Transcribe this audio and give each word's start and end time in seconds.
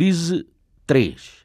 Crise 0.00 0.46
3 0.86 1.39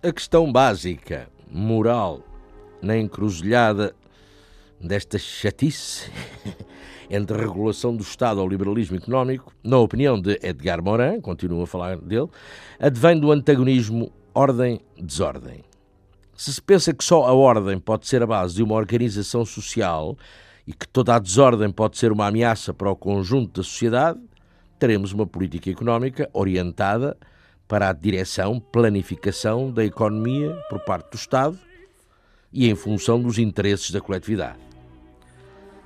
A 0.00 0.12
questão 0.12 0.52
básica, 0.52 1.28
moral, 1.50 2.22
na 2.80 2.96
encruzilhada 2.96 3.96
desta 4.80 5.18
chatice 5.18 6.08
entre 7.10 7.36
a 7.36 7.40
regulação 7.40 7.96
do 7.96 8.04
Estado 8.04 8.38
ao 8.38 8.48
liberalismo 8.48 8.96
económico, 8.96 9.52
na 9.60 9.76
opinião 9.76 10.20
de 10.20 10.38
Edgar 10.40 10.80
Morin, 10.80 11.20
continuo 11.20 11.64
a 11.64 11.66
falar 11.66 11.96
dele, 11.98 12.28
advém 12.78 13.18
do 13.18 13.32
antagonismo 13.32 14.12
ordem-desordem. 14.32 15.64
Se 16.36 16.54
se 16.54 16.62
pensa 16.62 16.94
que 16.94 17.02
só 17.02 17.24
a 17.24 17.32
ordem 17.32 17.80
pode 17.80 18.06
ser 18.06 18.22
a 18.22 18.26
base 18.26 18.54
de 18.54 18.62
uma 18.62 18.76
organização 18.76 19.44
social 19.44 20.16
e 20.64 20.72
que 20.72 20.86
toda 20.86 21.16
a 21.16 21.18
desordem 21.18 21.72
pode 21.72 21.98
ser 21.98 22.12
uma 22.12 22.28
ameaça 22.28 22.72
para 22.72 22.88
o 22.88 22.94
conjunto 22.94 23.60
da 23.60 23.64
sociedade, 23.64 24.20
teremos 24.78 25.12
uma 25.12 25.26
política 25.26 25.68
económica 25.68 26.30
orientada 26.32 27.16
para 27.68 27.90
a 27.90 27.92
direção, 27.92 28.58
planificação 28.58 29.70
da 29.70 29.84
economia 29.84 30.58
por 30.70 30.80
parte 30.80 31.10
do 31.10 31.16
Estado 31.16 31.58
e 32.50 32.68
em 32.68 32.74
função 32.74 33.20
dos 33.20 33.38
interesses 33.38 33.90
da 33.90 34.00
coletividade. 34.00 34.58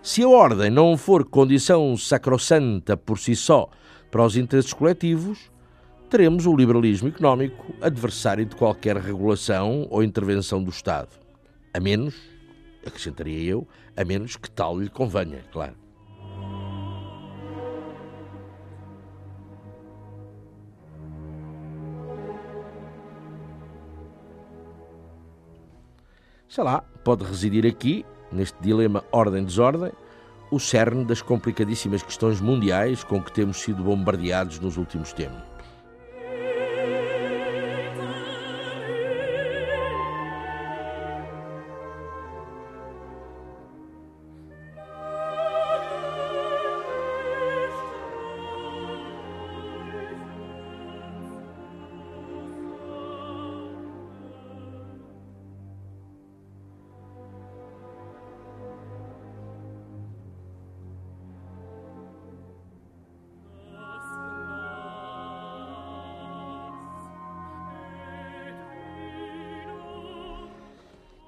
Se 0.00 0.22
a 0.22 0.28
ordem 0.28 0.70
não 0.70 0.96
for 0.96 1.24
condição 1.24 1.96
sacrossanta 1.96 2.96
por 2.96 3.18
si 3.18 3.34
só 3.34 3.68
para 4.10 4.24
os 4.24 4.36
interesses 4.36 4.72
coletivos, 4.72 5.50
teremos 6.08 6.46
o 6.46 6.54
liberalismo 6.54 7.08
económico 7.08 7.74
adversário 7.80 8.44
de 8.46 8.54
qualquer 8.54 8.96
regulação 8.96 9.86
ou 9.90 10.04
intervenção 10.04 10.62
do 10.62 10.70
Estado. 10.70 11.08
A 11.74 11.80
menos, 11.80 12.14
acrescentaria 12.86 13.42
eu, 13.42 13.66
a 13.96 14.04
menos 14.04 14.36
que 14.36 14.50
tal 14.50 14.78
lhe 14.78 14.88
convenha, 14.88 15.44
claro. 15.50 15.81
Sei 26.52 26.64
lá, 26.64 26.84
pode 27.02 27.24
residir 27.24 27.66
aqui, 27.66 28.04
neste 28.30 28.60
dilema 28.60 29.02
ordem-desordem, 29.10 29.90
o 30.50 30.60
cerne 30.60 31.02
das 31.02 31.22
complicadíssimas 31.22 32.02
questões 32.02 32.42
mundiais 32.42 33.02
com 33.02 33.22
que 33.22 33.32
temos 33.32 33.56
sido 33.56 33.82
bombardeados 33.82 34.60
nos 34.60 34.76
últimos 34.76 35.14
tempos. 35.14 35.51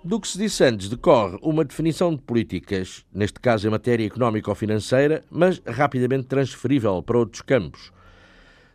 Do 0.06 0.20
que 0.20 0.28
se 0.28 0.36
disse 0.36 0.62
antes 0.62 0.90
decorre 0.90 1.38
uma 1.40 1.64
definição 1.64 2.14
de 2.14 2.20
políticas, 2.20 3.06
neste 3.10 3.40
caso 3.40 3.66
em 3.66 3.70
matéria 3.70 4.04
económica 4.04 4.50
ou 4.50 4.54
financeira, 4.54 5.24
mas 5.30 5.62
rapidamente 5.66 6.26
transferível 6.26 7.02
para 7.02 7.16
outros 7.16 7.40
campos. 7.40 7.90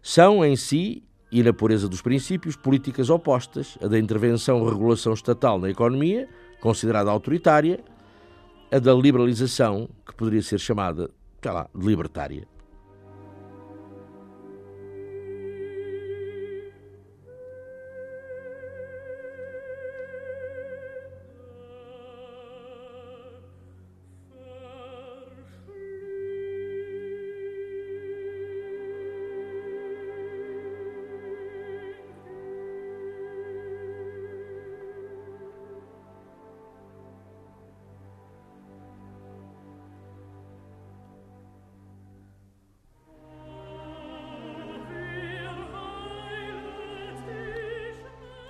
São 0.02 0.44
em 0.44 0.56
si, 0.56 1.04
e 1.32 1.44
na 1.44 1.54
pureza 1.54 1.88
dos 1.88 2.02
princípios, 2.02 2.56
políticas 2.56 3.12
opostas, 3.12 3.78
a 3.80 3.86
da 3.86 4.00
intervenção 4.00 4.60
ou 4.60 4.70
regulação 4.70 5.14
estatal 5.14 5.60
na 5.60 5.70
economia, 5.70 6.28
considerada 6.60 7.12
autoritária, 7.12 7.80
a 8.72 8.80
da 8.80 8.96
liberalização, 8.96 9.88
que 10.08 10.16
poderia 10.16 10.42
ser 10.42 10.60
chamada, 10.60 11.12
sei 11.44 11.52
lá, 11.52 11.70
libertária. 11.76 12.48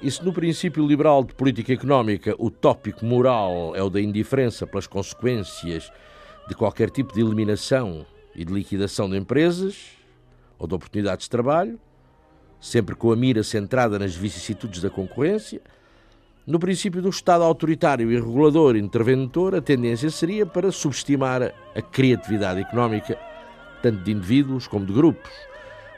E 0.10 0.12
se 0.12 0.26
no 0.26 0.34
princípio 0.34 0.88
liberal 0.88 1.24
de 1.24 1.36
política 1.36 1.72
económica 1.72 2.34
o 2.40 2.50
tópico 2.50 3.06
moral 3.06 3.76
é 3.76 3.84
o 3.84 3.92
da 3.92 4.02
indiferença 4.02 4.66
pelas 4.66 4.88
consequências 4.88 5.92
de 6.48 6.56
qualquer 6.56 6.90
tipo 6.90 7.14
de 7.14 7.22
eliminação 7.22 8.08
e 8.34 8.44
de 8.44 8.52
liquidação 8.52 9.08
de 9.08 9.16
empresas 9.16 9.90
ou 10.58 10.66
de 10.66 10.74
oportunidades 10.74 11.26
de 11.26 11.30
trabalho, 11.30 11.80
sempre 12.60 12.96
com 12.96 13.12
a 13.12 13.16
mira 13.16 13.44
centrada 13.44 14.00
nas 14.00 14.16
vicissitudes 14.16 14.82
da 14.82 14.90
concorrência, 14.90 15.62
no 16.44 16.58
princípio 16.58 17.04
do 17.04 17.10
Estado 17.10 17.44
autoritário 17.44 18.12
e 18.12 18.16
regulador 18.16 18.76
interventor, 18.76 19.54
a 19.54 19.62
tendência 19.62 20.10
seria 20.10 20.44
para 20.44 20.72
subestimar 20.72 21.54
a 21.76 21.82
criatividade 21.84 22.62
económica, 22.62 23.16
tanto 23.84 24.02
de 24.04 24.12
indivíduos 24.12 24.66
como 24.66 24.88
de 24.88 24.92
grupos 24.94 25.49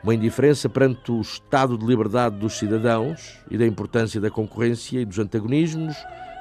uma 0.03 0.15
indiferença 0.15 0.67
perante 0.67 1.11
o 1.11 1.21
estado 1.21 1.77
de 1.77 1.85
liberdade 1.85 2.37
dos 2.37 2.57
cidadãos 2.57 3.37
e 3.49 3.57
da 3.57 3.65
importância 3.65 4.19
da 4.19 4.31
concorrência 4.31 4.99
e 4.99 5.05
dos 5.05 5.19
antagonismos 5.19 5.95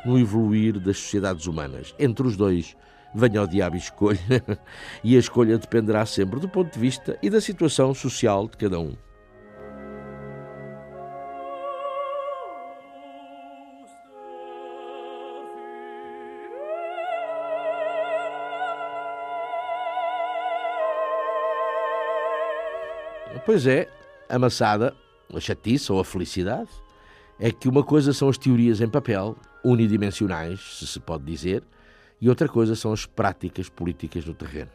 no 0.05 0.19
evoluir 0.19 0.79
das 0.81 0.99
sociedades 0.99 1.47
humanas. 1.47 1.95
Entre 1.99 2.27
os 2.27 2.37
dois 2.37 2.77
venha 3.15 3.41
ao 3.41 3.47
diabo 3.47 3.77
e 3.77 3.79
escolha, 3.79 4.19
e 5.05 5.17
a 5.17 5.19
escolha 5.19 5.59
dependerá 5.59 6.07
sempre 6.07 6.41
do 6.41 6.49
ponto 6.49 6.73
de 6.73 6.79
vista 6.79 7.19
e 7.23 7.29
da 7.29 7.41
situação 7.41 7.93
social 7.93 8.49
de 8.49 8.57
cada 8.57 8.79
um. 8.79 8.95
Pois 23.45 23.67
é, 23.67 23.89
amassada, 24.29 24.95
a 25.35 25.41
chatice 25.41 25.91
ou 25.91 25.99
a 25.99 26.05
felicidade, 26.05 26.69
é 27.39 27.51
que 27.51 27.69
uma 27.69 27.83
coisa 27.83 28.13
são 28.13 28.29
as 28.29 28.37
teorias 28.37 28.81
em 28.81 28.89
papel, 28.89 29.37
unidimensionais, 29.65 30.61
se 30.79 30.87
se 30.87 31.01
pode 31.01 31.25
dizer, 31.25 31.63
e 32.21 32.29
outra 32.29 32.49
coisa 32.49 32.77
são 32.77 32.93
as 32.93 33.07
práticas 33.07 33.69
políticas 33.69 34.27
no 34.27 34.35
terreno. 34.35 34.71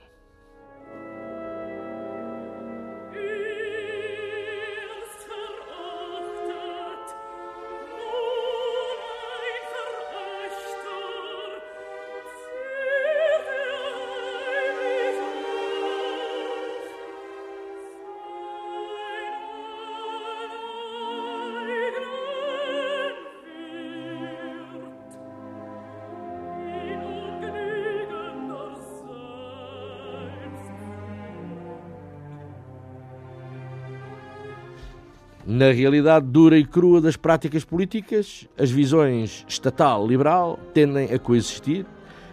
Na 35.55 35.71
realidade 35.71 36.25
dura 36.25 36.57
e 36.57 36.65
crua 36.65 36.99
das 36.99 37.15
práticas 37.15 37.63
políticas, 37.63 38.45
as 38.57 38.69
visões 38.69 39.45
estatal-liberal 39.47 40.59
tendem 40.73 41.13
a 41.13 41.17
coexistir 41.17 41.85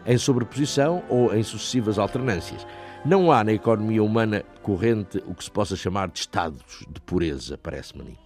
em 0.05 0.19
sobreposição 0.19 1.05
ou 1.09 1.33
em 1.33 1.41
sucessivas 1.45 2.01
alternâncias. 2.01 2.67
Não 3.05 3.31
há 3.31 3.45
na 3.45 3.53
economia 3.53 4.03
humana 4.03 4.43
corrente 4.61 5.23
o 5.25 5.37
que 5.37 5.45
se 5.45 5.51
possa 5.53 5.77
chamar 5.77 6.09
de 6.09 6.19
estados 6.19 6.85
de 6.91 7.01
pureza, 7.01 7.57
parece-me. 7.57 8.19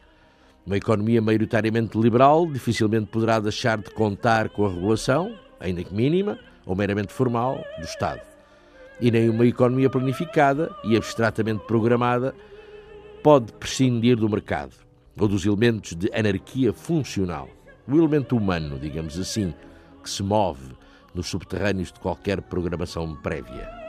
Uma 0.65 0.79
economia 0.79 1.21
maioritariamente 1.21 1.99
liberal 2.01 2.47
dificilmente 2.47 3.09
poderá 3.09 3.39
deixar 3.39 3.77
de 3.77 3.91
contar 3.91 4.49
com 4.49 4.65
a 4.65 4.71
regulação, 4.71 5.39
ainda 5.61 5.85
que 5.85 5.93
mínima 5.93 6.39
ou 6.65 6.75
meramente 6.75 7.13
formal, 7.13 7.63
do 7.79 7.85
Estado. 7.85 8.23
E 8.99 9.11
nem 9.11 9.29
uma 9.29 9.45
economia 9.45 9.91
planificada 9.91 10.75
e 10.85 10.97
abstratamente 10.97 11.67
programada 11.67 12.35
pode 13.23 13.53
prescindir 13.53 14.17
do 14.17 14.27
mercado 14.27 14.86
ou 15.19 15.29
dos 15.29 15.47
elementos 15.47 15.95
de 15.95 16.11
anarquia 16.13 16.73
funcional. 16.73 17.49
O 17.89 17.97
elemento 17.97 18.37
humano, 18.37 18.79
digamos 18.79 19.19
assim, 19.19 19.55
que 20.03 20.11
se 20.11 20.23
move 20.23 20.75
nos 21.15 21.29
subterrâneos 21.29 21.93
de 21.93 22.01
qualquer 22.01 22.41
programação 22.43 23.15
prévia. 23.17 23.86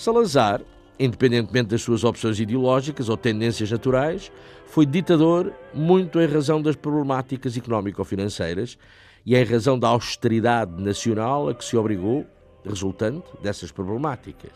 Salazar, 0.00 0.62
independentemente 0.98 1.68
das 1.68 1.82
suas 1.82 2.04
opções 2.04 2.40
ideológicas 2.40 3.10
ou 3.10 3.18
tendências 3.18 3.70
naturais, 3.70 4.32
foi 4.64 4.86
ditador 4.86 5.52
muito 5.74 6.18
em 6.18 6.26
razão 6.26 6.62
das 6.62 6.74
problemáticas 6.74 7.54
económico-financeiras 7.54 8.78
e 9.26 9.36
em 9.36 9.44
razão 9.44 9.78
da 9.78 9.88
austeridade 9.88 10.82
nacional 10.82 11.50
a 11.50 11.54
que 11.54 11.62
se 11.62 11.76
obrigou, 11.76 12.24
resultante 12.64 13.26
dessas 13.42 13.70
problemáticas. 13.70 14.52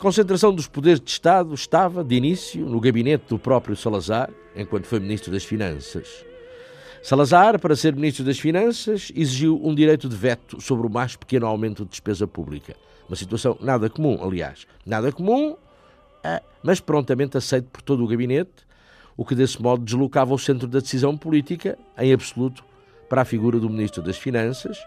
Concentração 0.00 0.52
dos 0.52 0.66
poderes 0.66 0.98
de 0.98 1.10
Estado 1.10 1.52
estava, 1.54 2.02
de 2.02 2.14
início, 2.14 2.64
no 2.64 2.80
gabinete 2.80 3.26
do 3.28 3.38
próprio 3.38 3.76
Salazar, 3.76 4.30
enquanto 4.56 4.86
foi 4.86 4.98
Ministro 4.98 5.30
das 5.30 5.44
Finanças. 5.44 6.24
Salazar, 7.02 7.58
para 7.60 7.76
ser 7.76 7.94
Ministro 7.94 8.24
das 8.24 8.38
Finanças, 8.38 9.12
exigiu 9.14 9.60
um 9.62 9.74
direito 9.74 10.08
de 10.08 10.16
veto 10.16 10.58
sobre 10.58 10.86
o 10.86 10.90
mais 10.90 11.16
pequeno 11.16 11.46
aumento 11.46 11.84
de 11.84 11.90
despesa 11.90 12.26
pública. 12.26 12.74
Uma 13.08 13.16
situação 13.16 13.58
nada 13.60 13.90
comum, 13.90 14.18
aliás. 14.22 14.66
Nada 14.86 15.12
comum, 15.12 15.54
é, 16.24 16.42
mas 16.62 16.80
prontamente 16.80 17.36
aceito 17.36 17.68
por 17.70 17.82
todo 17.82 18.02
o 18.02 18.08
gabinete, 18.08 18.66
o 19.18 19.24
que 19.24 19.34
desse 19.34 19.60
modo 19.60 19.84
deslocava 19.84 20.32
o 20.32 20.38
centro 20.38 20.66
da 20.66 20.80
decisão 20.80 21.14
política, 21.14 21.78
em 21.98 22.10
absoluto, 22.10 22.64
para 23.06 23.20
a 23.20 23.24
figura 23.26 23.60
do 23.60 23.68
Ministro 23.68 24.02
das 24.02 24.16
Finanças, 24.16 24.78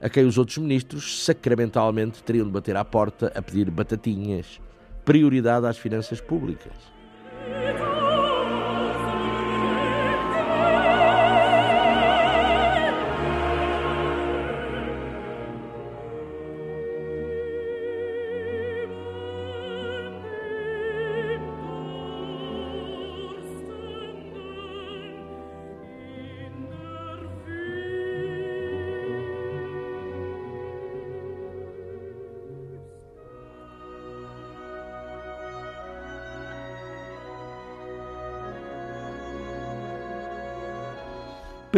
a 0.00 0.08
quem 0.08 0.24
os 0.24 0.38
outros 0.38 0.58
ministros 0.58 1.24
sacramentalmente 1.24 2.22
teriam 2.22 2.46
de 2.46 2.52
bater 2.52 2.76
à 2.76 2.84
porta 2.84 3.32
a 3.34 3.42
pedir 3.42 3.70
batatinhas. 3.70 4.60
Prioridade 5.04 5.66
às 5.66 5.78
finanças 5.78 6.20
públicas. 6.20 6.72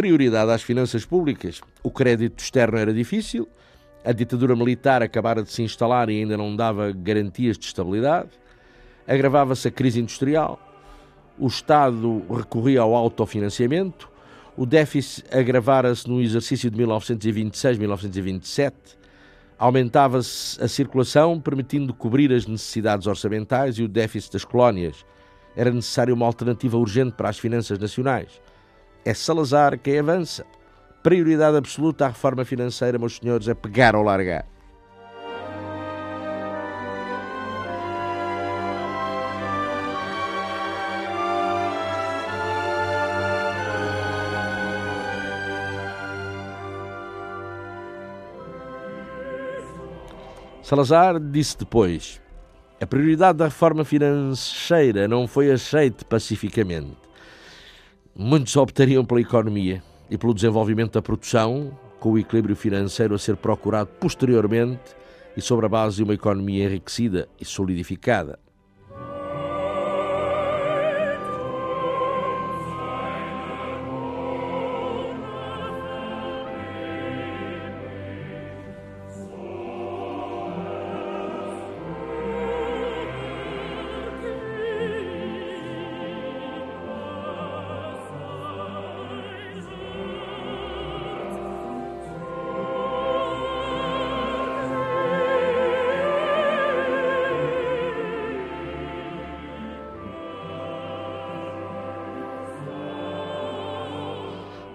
Prioridade 0.01 0.49
às 0.49 0.63
finanças 0.63 1.05
públicas. 1.05 1.61
O 1.83 1.91
crédito 1.91 2.39
externo 2.39 2.79
era 2.79 2.91
difícil, 2.91 3.47
a 4.03 4.11
ditadura 4.11 4.55
militar 4.55 5.03
acabara 5.03 5.43
de 5.43 5.51
se 5.51 5.61
instalar 5.61 6.09
e 6.09 6.19
ainda 6.19 6.35
não 6.35 6.55
dava 6.55 6.91
garantias 6.91 7.55
de 7.55 7.67
estabilidade, 7.67 8.31
agravava-se 9.07 9.67
a 9.67 9.71
crise 9.71 9.99
industrial, 9.99 10.59
o 11.37 11.45
Estado 11.45 12.23
recorria 12.35 12.81
ao 12.81 12.95
autofinanciamento, 12.95 14.09
o 14.57 14.65
déficit 14.65 15.23
agravara-se 15.31 16.09
no 16.09 16.19
exercício 16.19 16.71
de 16.71 16.83
1926-1927, 16.83 18.73
aumentava-se 19.55 20.59
a 20.63 20.67
circulação, 20.67 21.39
permitindo 21.39 21.93
cobrir 21.93 22.33
as 22.33 22.47
necessidades 22.47 23.05
orçamentais 23.05 23.77
e 23.77 23.83
o 23.83 23.87
déficit 23.87 24.33
das 24.33 24.43
colónias. 24.43 25.05
Era 25.55 25.69
necessária 25.69 26.11
uma 26.11 26.25
alternativa 26.25 26.75
urgente 26.75 27.11
para 27.11 27.29
as 27.29 27.37
finanças 27.37 27.77
nacionais 27.77 28.41
É 29.03 29.15
Salazar 29.15 29.79
quem 29.79 29.97
avança. 29.97 30.45
Prioridade 31.01 31.57
absoluta 31.57 32.05
à 32.05 32.09
reforma 32.09 32.45
financeira, 32.45 32.99
meus 32.99 33.17
senhores, 33.17 33.47
é 33.47 33.55
pegar 33.55 33.95
ou 33.95 34.03
largar. 34.03 34.45
Salazar 50.61 51.19
disse 51.19 51.57
depois: 51.57 52.21
a 52.79 52.85
prioridade 52.85 53.39
da 53.39 53.45
reforma 53.45 53.83
financeira 53.83 55.07
não 55.07 55.27
foi 55.27 55.51
aceite 55.51 56.05
pacificamente. 56.05 57.10
Muitos 58.15 58.57
optariam 58.57 59.05
pela 59.05 59.21
economia 59.21 59.81
e 60.09 60.17
pelo 60.17 60.33
desenvolvimento 60.33 60.93
da 60.93 61.01
produção, 61.01 61.71
com 61.97 62.11
o 62.11 62.19
equilíbrio 62.19 62.57
financeiro 62.57 63.15
a 63.15 63.17
ser 63.17 63.37
procurado 63.37 63.89
posteriormente 63.99 64.95
e 65.35 65.41
sobre 65.41 65.65
a 65.65 65.69
base 65.69 65.95
de 65.95 66.03
uma 66.03 66.13
economia 66.13 66.65
enriquecida 66.65 67.29
e 67.39 67.45
solidificada. 67.45 68.37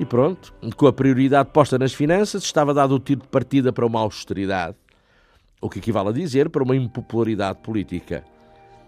E 0.07 0.09
pronto, 0.09 0.55
com 0.77 0.87
a 0.87 0.93
prioridade 0.93 1.51
posta 1.53 1.77
nas 1.77 1.93
finanças, 1.93 2.45
estava 2.45 2.73
dado 2.73 2.95
o 2.95 3.01
tiro 3.01 3.23
de 3.23 3.27
partida 3.27 3.73
para 3.73 3.85
uma 3.85 3.99
austeridade, 3.99 4.77
o 5.61 5.69
que 5.69 5.81
equivale 5.81 6.11
a 6.11 6.13
dizer 6.13 6.49
para 6.49 6.63
uma 6.63 6.77
impopularidade 6.77 7.59
política. 7.59 8.25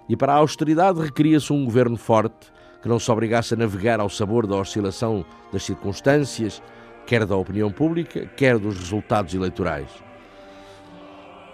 E 0.09 0.17
para 0.17 0.33
a 0.33 0.37
austeridade 0.37 1.01
requeria-se 1.01 1.53
um 1.53 1.65
governo 1.65 1.97
forte 1.97 2.53
que 2.81 2.89
não 2.89 3.01
se 3.01 3.11
obrigasse 3.11 3.55
a 3.55 3.57
navegar 3.57 3.99
ao 3.99 4.09
sabor 4.09 4.47
da 4.47 4.55
oscilação 4.55 5.25
das 5.53 5.65
circunstâncias, 5.65 6.63
quer 7.05 7.27
da 7.27 7.37
opinião 7.37 7.73
pública, 7.73 8.25
quer 8.37 8.57
dos 8.57 8.79
resultados 8.79 9.35
eleitorais. 9.35 9.91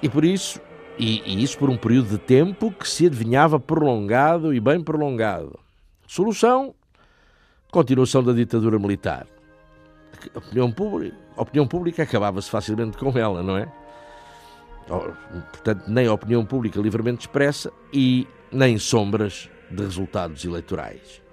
E 0.02 0.10
por 0.10 0.26
isso, 0.26 0.60
e, 0.98 1.22
e 1.24 1.42
isso 1.42 1.56
por 1.56 1.70
um 1.70 1.78
período 1.78 2.10
de 2.10 2.18
tempo 2.18 2.70
que 2.70 2.86
se 2.86 3.06
adivinhava 3.06 3.58
prolongado 3.58 4.52
e 4.52 4.60
bem 4.60 4.84
prolongado. 4.84 5.58
Solução: 6.06 6.74
continuação 7.70 8.22
da 8.22 8.34
ditadura 8.34 8.78
militar 8.78 9.26
a 10.34 10.38
opinião 10.38 10.70
pública, 10.70 11.16
a 11.36 11.42
opinião 11.42 11.66
pública 11.66 12.02
acabava-se 12.02 12.50
facilmente 12.50 12.96
com 12.96 13.16
ela, 13.18 13.42
não 13.42 13.56
é? 13.56 13.70
Portanto, 14.86 15.84
nem 15.88 16.06
a 16.06 16.12
opinião 16.12 16.44
pública 16.44 16.80
livremente 16.80 17.22
expressa 17.22 17.72
e 17.92 18.26
nem 18.52 18.78
sombras 18.78 19.48
de 19.70 19.82
resultados 19.82 20.44
eleitorais. 20.44 21.23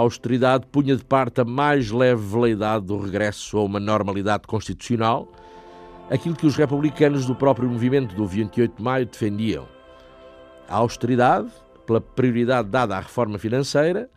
Austeridade 0.00 0.66
punha 0.66 0.96
de 0.96 1.04
parte 1.04 1.40
a 1.40 1.44
mais 1.44 1.90
leve 1.90 2.22
veleidade 2.22 2.86
do 2.86 2.98
regresso 2.98 3.58
a 3.58 3.64
uma 3.64 3.80
normalidade 3.80 4.46
constitucional, 4.46 5.28
aquilo 6.10 6.36
que 6.36 6.46
os 6.46 6.56
republicanos 6.56 7.26
do 7.26 7.34
próprio 7.34 7.68
movimento 7.68 8.14
do 8.14 8.26
28 8.26 8.76
de 8.76 8.82
maio 8.82 9.06
defendiam. 9.06 9.68
A 10.68 10.76
austeridade, 10.76 11.50
pela 11.86 12.00
prioridade 12.00 12.68
dada 12.68 12.96
à 12.96 13.00
reforma 13.00 13.38
financeira, 13.38 14.10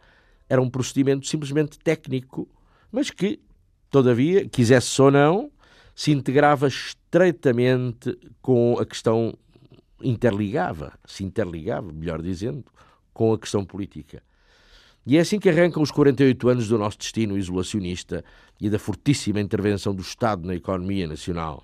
era 0.50 0.62
um 0.62 0.70
procedimento 0.70 1.28
simplesmente 1.28 1.80
técnico, 1.80 2.48
mas 2.92 3.10
que, 3.10 3.40
todavia, 3.90 4.48
quisesse 4.48 5.02
ou 5.02 5.10
não, 5.10 5.52
se 5.96 6.12
integrava 6.12 6.68
estreitamente 6.68 8.18
com 8.42 8.78
a 8.80 8.86
questão 8.86 9.34
interligava, 10.04 10.94
se 11.06 11.24
interligava, 11.24 11.92
melhor 11.92 12.22
dizendo, 12.22 12.66
com 13.14 13.34
a 13.34 13.40
questão 13.40 13.64
política. 13.64 14.22
E 15.06 15.18
é 15.18 15.20
assim 15.20 15.38
que 15.38 15.50
arrancam 15.50 15.84
os 15.84 15.92
48 15.92 16.48
anos 16.48 16.68
do 16.68 16.78
nosso 16.78 16.98
destino 16.98 17.38
isolacionista 17.38 18.24
e 18.60 18.70
da 18.70 18.80
fortíssima 18.80 19.42
intervenção 19.42 19.94
do 19.94 20.02
Estado 20.02 20.48
na 20.48 20.56
economia 20.56 21.08
nacional. 21.08 21.64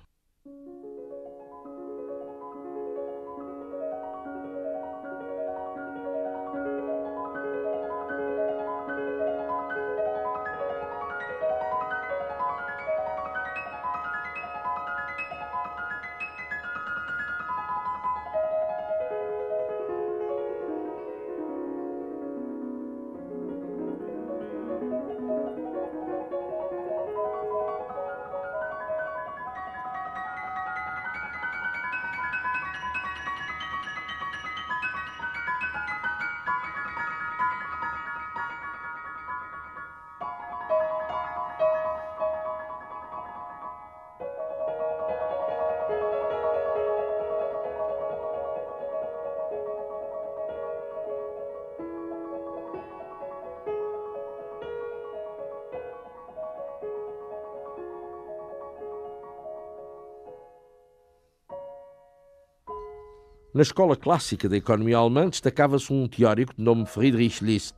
Na 63.52 63.62
escola 63.62 63.96
clássica 63.96 64.48
da 64.48 64.56
economia 64.56 64.96
alemã 64.96 65.28
destacava-se 65.28 65.92
um 65.92 66.06
teórico 66.06 66.54
de 66.56 66.62
nome 66.62 66.86
Friedrich 66.86 67.44
List. 67.44 67.74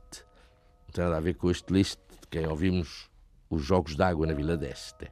Não 0.85 0.93
tem 0.93 1.03
nada 1.03 1.17
a 1.17 1.19
ver 1.19 1.33
com 1.33 1.49
este 1.49 1.73
List 1.73 1.97
de 2.11 2.27
quem 2.29 2.45
ouvimos 2.45 3.09
os 3.49 3.63
Jogos 3.63 3.95
d'Água 3.95 4.27
na 4.27 4.33
Vila 4.33 4.55
d'Este. 4.55 5.07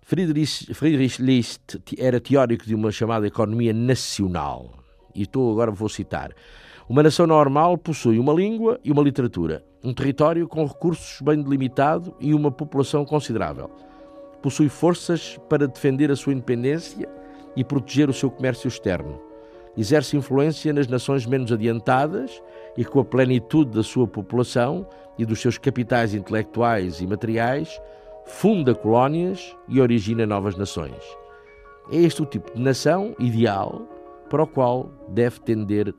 Friedrich, 0.00 0.72
Friedrich 0.72 1.20
List 1.20 1.76
era 1.98 2.18
teórico 2.18 2.64
de 2.64 2.74
uma 2.74 2.90
chamada 2.90 3.26
economia 3.26 3.74
nacional. 3.74 4.72
E 5.14 5.24
estou 5.24 5.52
agora 5.52 5.70
vou 5.70 5.90
citar. 5.90 6.32
Uma 6.88 7.02
nação 7.02 7.26
normal 7.26 7.76
possui 7.76 8.18
uma 8.18 8.32
língua 8.32 8.80
e 8.82 8.90
uma 8.90 9.02
literatura, 9.02 9.62
um 9.84 9.92
território 9.92 10.48
com 10.48 10.64
recursos 10.64 11.20
bem 11.20 11.42
delimitado 11.42 12.16
e 12.18 12.32
uma 12.32 12.50
população 12.50 13.04
considerável. 13.04 13.70
Possui 14.40 14.70
forças 14.70 15.38
para 15.46 15.68
defender 15.68 16.10
a 16.10 16.16
sua 16.16 16.32
independência 16.32 17.06
e 17.54 17.62
proteger 17.62 18.08
o 18.08 18.14
seu 18.14 18.30
comércio 18.30 18.66
externo 18.66 19.27
exerce 19.78 20.16
influência 20.16 20.72
nas 20.72 20.88
nações 20.88 21.24
menos 21.24 21.52
adiantadas 21.52 22.42
e, 22.76 22.84
com 22.84 22.98
a 22.98 23.04
plenitude 23.04 23.70
da 23.70 23.82
sua 23.82 24.08
população 24.08 24.86
e 25.16 25.24
dos 25.24 25.40
seus 25.40 25.56
capitais 25.56 26.14
intelectuais 26.14 27.00
e 27.00 27.06
materiais, 27.06 27.80
funda 28.26 28.74
colónias 28.74 29.56
e 29.68 29.80
origina 29.80 30.26
novas 30.26 30.56
nações. 30.56 31.02
É 31.92 31.96
este 31.96 32.22
o 32.22 32.26
tipo 32.26 32.52
de 32.54 32.60
nação 32.60 33.14
ideal 33.20 33.88
para 34.28 34.42
o 34.42 34.46
qual 34.46 34.90
deve 35.08 35.40
tender 35.40 35.94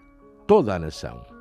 toda 0.46 0.76
a 0.76 0.80
nação. 0.80 1.39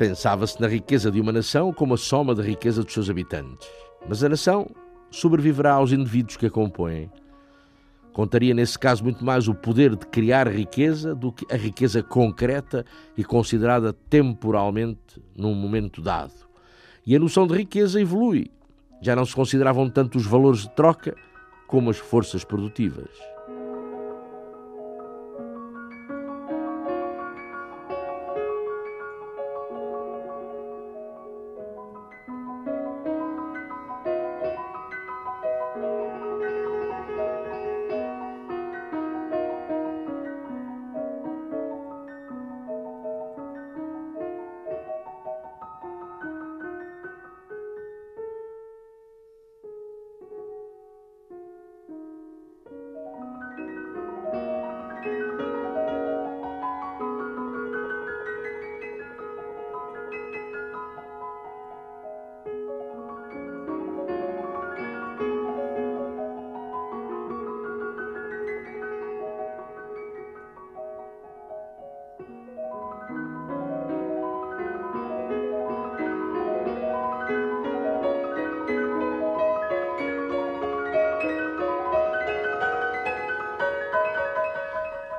Pensava-se 0.00 0.58
na 0.58 0.66
riqueza 0.66 1.10
de 1.10 1.20
uma 1.20 1.30
nação 1.30 1.74
como 1.74 1.92
a 1.92 1.96
soma 1.98 2.34
da 2.34 2.42
riqueza 2.42 2.82
dos 2.82 2.90
seus 2.90 3.10
habitantes. 3.10 3.68
Mas 4.08 4.24
a 4.24 4.30
nação 4.30 4.66
sobreviverá 5.10 5.74
aos 5.74 5.92
indivíduos 5.92 6.38
que 6.38 6.46
a 6.46 6.50
compõem. 6.50 7.10
Contaria, 8.10 8.54
nesse 8.54 8.78
caso, 8.78 9.04
muito 9.04 9.22
mais 9.22 9.46
o 9.46 9.54
poder 9.54 9.94
de 9.94 10.06
criar 10.06 10.48
riqueza 10.48 11.14
do 11.14 11.30
que 11.30 11.44
a 11.52 11.56
riqueza 11.58 12.02
concreta 12.02 12.82
e 13.14 13.22
considerada 13.22 13.92
temporalmente 13.92 15.22
num 15.36 15.54
momento 15.54 16.00
dado. 16.00 16.32
E 17.06 17.14
a 17.14 17.18
noção 17.18 17.46
de 17.46 17.54
riqueza 17.54 18.00
evolui. 18.00 18.50
Já 19.02 19.14
não 19.14 19.26
se 19.26 19.34
consideravam 19.34 19.90
tanto 19.90 20.16
os 20.16 20.24
valores 20.24 20.60
de 20.60 20.70
troca 20.70 21.14
como 21.66 21.90
as 21.90 21.98
forças 21.98 22.42
produtivas. 22.42 23.10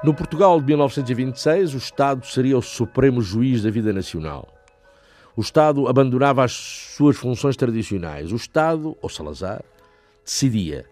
No 0.04 0.16
Portugal 0.16 0.60
de 0.60 0.66
1926, 0.66 1.76
o 1.76 1.78
Estado 1.78 2.26
seria 2.26 2.58
o 2.58 2.62
supremo 2.62 3.22
juiz 3.22 3.62
da 3.62 3.70
vida 3.70 3.94
nacional. 3.94 4.48
O 5.38 5.42
Estado 5.42 5.88
abandonava 5.88 6.44
as 6.44 6.54
suas 6.54 7.16
funções 7.16 7.56
tradicionais. 7.56 8.32
O 8.32 8.36
Estado, 8.36 8.98
ou 9.00 9.08
Salazar, 9.08 9.64
decidia. 10.26 10.86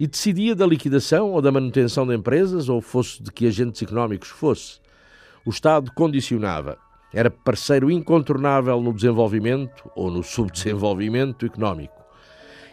E 0.00 0.06
decidia 0.08 0.56
da 0.56 0.66
liquidação 0.66 1.30
ou 1.30 1.40
da 1.40 1.52
manutenção 1.52 2.04
de 2.04 2.12
empresas, 2.12 2.68
ou 2.68 2.80
fosse 2.80 3.22
de 3.22 3.30
que 3.30 3.46
agentes 3.46 3.82
económicos 3.82 4.30
fosse. 4.30 4.80
O 5.46 5.50
Estado 5.50 5.92
condicionava. 5.94 6.76
Era 7.14 7.30
parceiro 7.30 7.88
incontornável 7.88 8.80
no 8.80 8.92
desenvolvimento 8.92 9.88
ou 9.94 10.10
no 10.10 10.24
subdesenvolvimento 10.24 11.46
económico. 11.46 11.94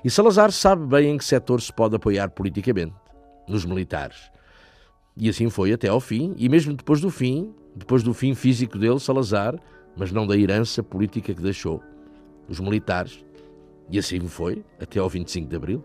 E 0.04 0.10
Salazar 0.10 0.52
sabe 0.52 0.88
bem 0.88 1.12
em 1.12 1.18
que 1.20 1.26
setor 1.26 1.62
se 1.62 1.72
pode 1.72 1.96
apoiar 1.96 2.32
politicamente. 2.32 2.96
Nos 3.48 3.63
militares. 3.63 4.36
E 5.19 5.30
assim 5.30 5.49
foi 5.49 5.73
até 5.73 5.88
ao 5.88 5.99
fim, 5.99 6.36
e 6.38 6.47
mesmo 6.47 6.75
depois 6.75 7.01
do 7.01 7.10
fim, 7.10 7.51
depois 7.75 8.03
do 8.03 8.13
fim 8.13 8.36
físico 8.36 8.77
dele, 8.77 8.99
Salazar, 8.99 9.60
mas 9.95 10.12
não 10.12 10.27
da 10.27 10.38
herança 10.38 10.84
política 10.84 11.34
que 11.34 11.41
deixou. 11.41 11.82
Os 12.47 12.60
militares. 12.60 13.25
E 13.89 13.97
assim 13.97 14.19
foi 14.27 14.63
até 14.80 14.99
ao 14.99 15.10
25 15.10 15.49
de 15.49 15.56
Abril. 15.56 15.84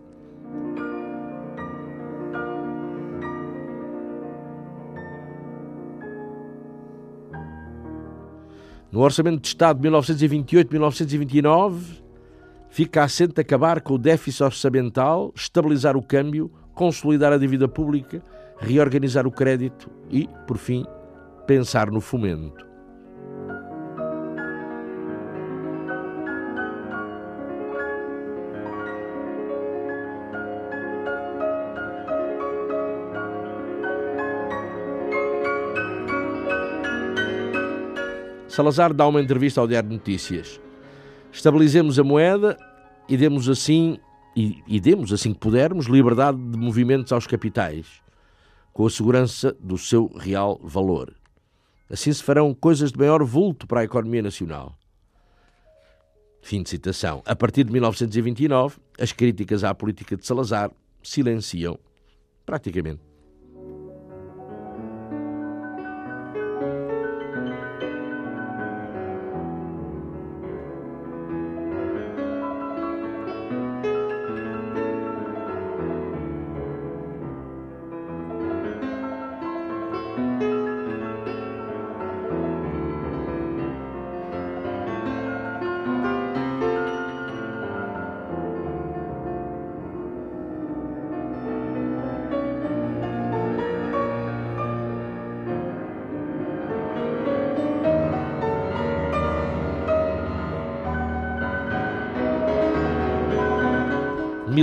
No 8.91 9.01
Orçamento 9.01 9.41
de 9.41 9.47
Estado 9.47 9.81
de 9.81 9.89
1928-1929, 9.89 12.03
fica 12.69 13.03
assente 13.03 13.41
acabar 13.41 13.81
com 13.81 13.95
o 13.95 13.97
déficit 13.97 14.43
orçamental, 14.43 15.33
estabilizar 15.35 15.97
o 15.97 16.03
câmbio, 16.03 16.51
consolidar 16.75 17.33
a 17.33 17.39
dívida 17.39 17.67
pública 17.67 18.21
reorganizar 18.59 19.27
o 19.27 19.31
crédito 19.31 19.89
e, 20.09 20.27
por 20.47 20.57
fim, 20.57 20.85
pensar 21.45 21.91
no 21.91 22.01
fomento. 22.01 22.63
Salazar 38.47 38.93
dá 38.93 39.07
uma 39.07 39.19
entrevista 39.19 39.59
ao 39.59 39.67
Diário 39.67 39.89
de 39.89 39.95
Notícias. 39.95 40.61
Estabilizemos 41.31 41.97
a 41.97 42.03
moeda 42.03 42.55
e 43.09 43.17
demos 43.17 43.49
assim 43.49 43.97
e, 44.37 44.61
e 44.67 44.79
demos 44.79 45.11
assim 45.11 45.33
que 45.33 45.39
pudermos 45.39 45.87
liberdade 45.87 46.37
de 46.37 46.57
movimentos 46.57 47.11
aos 47.11 47.25
capitais 47.25 48.02
com 48.73 48.85
a 48.85 48.89
segurança 48.89 49.55
do 49.59 49.77
seu 49.77 50.07
real 50.07 50.59
valor. 50.63 51.15
Assim 51.89 52.11
se 52.11 52.23
farão 52.23 52.53
coisas 52.53 52.91
de 52.91 52.97
maior 52.97 53.23
vulto 53.23 53.67
para 53.67 53.81
a 53.81 53.83
economia 53.83 54.21
nacional. 54.21 54.75
Fim 56.41 56.63
de 56.63 56.69
citação. 56.69 57.21
A 57.25 57.35
partir 57.35 57.63
de 57.63 57.71
1929, 57.71 58.79
as 58.99 59.13
críticas 59.13 59.63
à 59.63 59.73
política 59.73 60.17
de 60.17 60.25
Salazar 60.25 60.71
silenciam 61.01 61.79
praticamente 62.45 63.01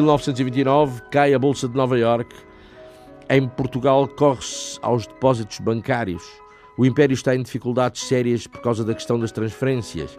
1929 0.01 1.03
cai 1.11 1.35
a 1.35 1.39
Bolsa 1.39 1.69
de 1.69 1.77
Nova 1.77 1.99
Iorque. 1.99 2.35
Em 3.29 3.47
Portugal 3.47 4.09
corre-se 4.09 4.79
aos 4.83 5.07
depósitos 5.07 5.59
bancários. 5.61 6.23
O 6.79 6.87
Império 6.87 7.15
está 7.15 7.35
em 7.35 7.43
dificuldades 7.43 8.03
sérias 8.03 8.47
por 8.47 8.61
causa 8.61 8.85
da 8.85 8.95
questão 8.95 9.19
das 9.19 9.31
transferências. 9.31 10.19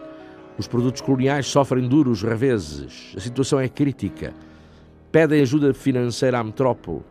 Os 0.56 0.68
produtos 0.68 1.00
coloniais 1.00 1.46
sofrem 1.46 1.88
duros 1.88 2.22
reveses. 2.22 3.12
A 3.16 3.20
situação 3.20 3.58
é 3.58 3.68
crítica. 3.68 4.32
Pedem 5.10 5.42
ajuda 5.42 5.74
financeira 5.74 6.38
à 6.38 6.44
metrópole. 6.44 7.02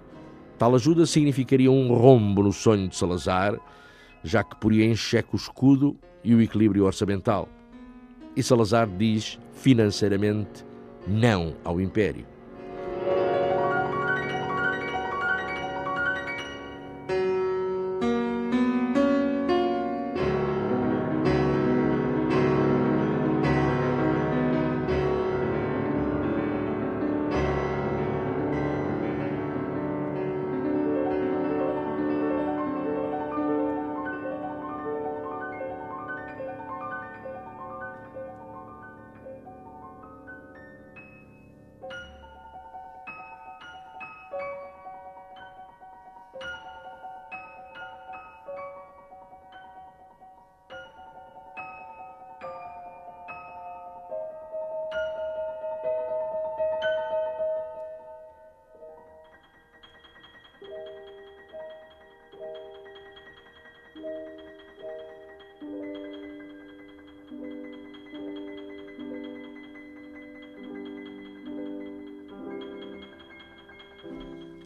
Tal 0.58 0.74
ajuda 0.76 1.06
significaria 1.06 1.72
um 1.72 1.94
rombo 1.94 2.44
no 2.44 2.54
sonho 2.54 2.88
de 2.88 2.96
Salazar, 2.96 3.60
já 4.24 4.44
que 4.44 4.56
poria 4.56 4.86
em 4.86 4.96
xeque 4.96 5.36
o 5.36 5.38
escudo 5.38 5.98
e 6.24 6.34
o 6.34 6.42
equilíbrio 6.42 6.86
orçamental. 6.86 7.50
E 8.36 8.42
Salazar 8.42 8.88
diz 8.88 9.38
financeiramente 9.54 10.66
não 11.08 11.56
ao 11.64 11.82
Império. 11.82 12.31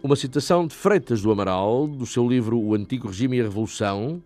Uma 0.05 0.15
citação 0.15 0.67
de 0.67 0.75
Freitas 0.75 1.23
do 1.23 1.31
Amaral, 1.31 1.87
do 1.87 2.05
seu 2.05 2.29
livro 2.29 2.59
O 2.59 2.75
Antigo 2.75 3.07
Regime 3.07 3.37
e 3.37 3.39
a 3.39 3.43
Revolução, 3.45 4.21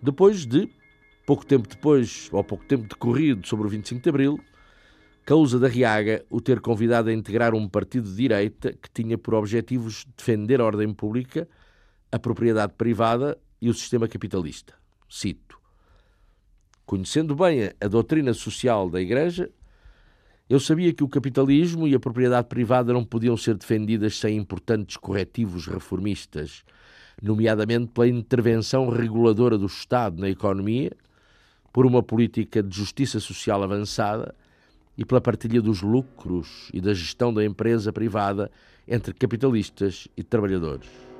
depois 0.00 0.46
de, 0.46 0.66
pouco 1.26 1.44
tempo 1.44 1.68
depois, 1.68 2.30
ou 2.32 2.42
pouco 2.42 2.64
tempo 2.64 2.88
decorrido 2.88 3.46
sobre 3.46 3.66
o 3.66 3.68
25 3.68 4.00
de 4.00 4.08
Abril, 4.08 4.40
causa 5.26 5.58
da 5.58 5.68
Riaga 5.68 6.24
o 6.30 6.40
ter 6.40 6.58
convidado 6.58 7.10
a 7.10 7.12
integrar 7.12 7.54
um 7.54 7.68
partido 7.68 8.08
de 8.08 8.16
direita 8.16 8.72
que 8.72 8.88
tinha 8.90 9.18
por 9.18 9.34
objetivos 9.34 10.06
defender 10.16 10.58
a 10.58 10.64
ordem 10.64 10.90
pública, 10.94 11.46
a 12.10 12.18
propriedade 12.18 12.72
privada 12.72 13.36
e 13.60 13.68
o 13.68 13.74
sistema 13.74 14.08
capitalista. 14.08 14.72
Cito: 15.06 15.60
Conhecendo 16.86 17.36
bem 17.36 17.70
a 17.78 17.88
doutrina 17.88 18.32
social 18.32 18.88
da 18.88 19.02
Igreja, 19.02 19.50
eu 20.52 20.60
sabia 20.60 20.92
que 20.92 21.02
o 21.02 21.08
capitalismo 21.08 21.88
e 21.88 21.94
a 21.94 21.98
propriedade 21.98 22.46
privada 22.46 22.92
não 22.92 23.02
podiam 23.02 23.34
ser 23.38 23.54
defendidas 23.54 24.18
sem 24.18 24.36
importantes 24.36 24.98
corretivos 24.98 25.66
reformistas, 25.66 26.62
nomeadamente 27.22 27.86
pela 27.86 28.06
intervenção 28.06 28.90
reguladora 28.90 29.56
do 29.56 29.64
Estado 29.64 30.20
na 30.20 30.28
economia, 30.28 30.92
por 31.72 31.86
uma 31.86 32.02
política 32.02 32.62
de 32.62 32.76
justiça 32.76 33.18
social 33.18 33.62
avançada 33.62 34.34
e 34.98 35.06
pela 35.06 35.22
partilha 35.22 35.62
dos 35.62 35.80
lucros 35.80 36.68
e 36.74 36.82
da 36.82 36.92
gestão 36.92 37.32
da 37.32 37.42
empresa 37.42 37.90
privada 37.90 38.50
entre 38.86 39.14
capitalistas 39.14 40.06
e 40.18 40.22
trabalhadores. 40.22 41.11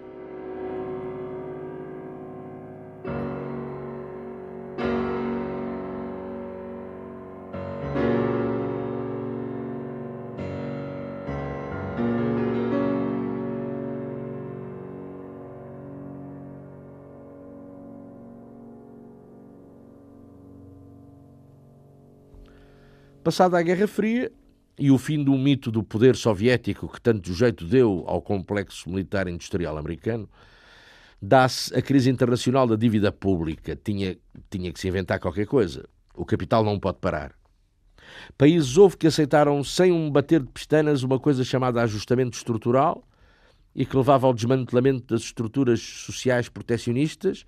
Passada 23.32 23.58
a 23.58 23.62
Guerra 23.62 23.88
Fria 23.88 24.30
e 24.78 24.90
o 24.90 24.98
fim 24.98 25.24
do 25.24 25.32
mito 25.38 25.70
do 25.70 25.82
poder 25.82 26.16
soviético 26.16 26.86
que 26.86 27.00
tanto 27.00 27.32
jeito 27.32 27.64
deu 27.64 28.04
ao 28.06 28.20
complexo 28.20 28.90
militar 28.90 29.26
industrial 29.26 29.78
americano, 29.78 30.28
dá-se 31.20 31.74
a 31.74 31.80
crise 31.80 32.10
internacional 32.10 32.66
da 32.66 32.76
dívida 32.76 33.10
pública. 33.10 33.74
Tinha, 33.74 34.18
tinha 34.50 34.70
que 34.70 34.78
se 34.78 34.86
inventar 34.86 35.18
qualquer 35.18 35.46
coisa. 35.46 35.88
O 36.14 36.26
capital 36.26 36.62
não 36.62 36.78
pode 36.78 36.98
parar. 36.98 37.32
Países 38.36 38.76
houve 38.76 38.98
que 38.98 39.06
aceitaram 39.06 39.64
sem 39.64 39.90
um 39.90 40.10
bater 40.10 40.42
de 40.42 40.50
pestanas 40.50 41.02
uma 41.02 41.18
coisa 41.18 41.42
chamada 41.42 41.80
ajustamento 41.80 42.36
estrutural 42.36 43.02
e 43.74 43.86
que 43.86 43.96
levava 43.96 44.26
ao 44.26 44.34
desmantelamento 44.34 45.06
das 45.14 45.22
estruturas 45.22 45.80
sociais 45.80 46.50
protecionistas, 46.50 47.46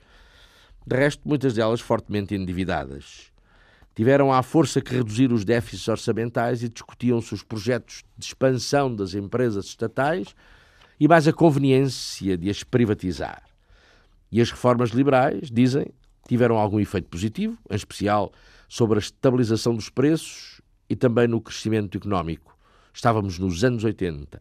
de 0.86 0.96
resto, 0.96 1.28
muitas 1.28 1.52
delas 1.52 1.82
fortemente 1.82 2.34
endividadas 2.34 3.33
tiveram 3.94 4.32
à 4.32 4.42
força 4.42 4.80
que 4.80 4.94
reduzir 4.94 5.32
os 5.32 5.44
déficits 5.44 5.88
orçamentais 5.88 6.62
e 6.62 6.68
discutiam-se 6.68 7.32
os 7.32 7.42
projetos 7.42 8.02
de 8.16 8.26
expansão 8.26 8.94
das 8.94 9.14
empresas 9.14 9.66
estatais 9.66 10.34
e 10.98 11.06
mais 11.06 11.28
a 11.28 11.32
conveniência 11.32 12.36
de 12.36 12.50
as 12.50 12.62
privatizar. 12.62 13.42
E 14.30 14.40
as 14.40 14.50
reformas 14.50 14.90
liberais, 14.90 15.48
dizem, 15.50 15.86
tiveram 16.26 16.56
algum 16.56 16.80
efeito 16.80 17.08
positivo, 17.08 17.56
em 17.70 17.76
especial 17.76 18.32
sobre 18.68 18.98
a 18.98 19.00
estabilização 19.00 19.74
dos 19.74 19.88
preços 19.88 20.60
e 20.88 20.96
também 20.96 21.28
no 21.28 21.40
crescimento 21.40 21.96
económico. 21.96 22.56
Estávamos 22.92 23.38
nos 23.38 23.62
anos 23.62 23.84
80. 23.84 24.40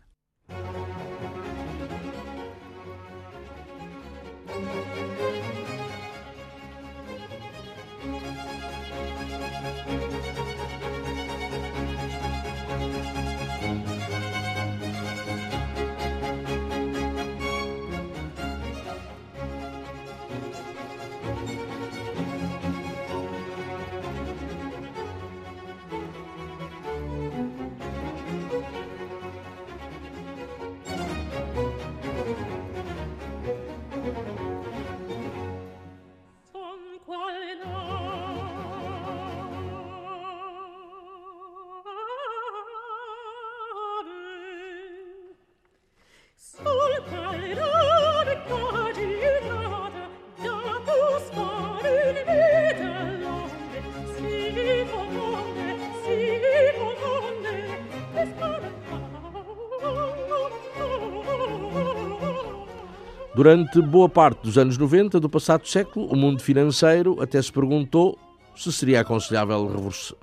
Durante 63.43 63.81
boa 63.81 64.07
parte 64.07 64.41
dos 64.41 64.57
anos 64.57 64.77
90 64.77 65.19
do 65.19 65.29
passado 65.29 65.67
século, 65.67 66.05
o 66.05 66.15
mundo 66.15 66.41
financeiro 66.41 67.21
até 67.21 67.41
se 67.41 67.51
perguntou 67.51 68.17
se 68.55 68.71
seria 68.71 69.01
aconselhável 69.01 69.69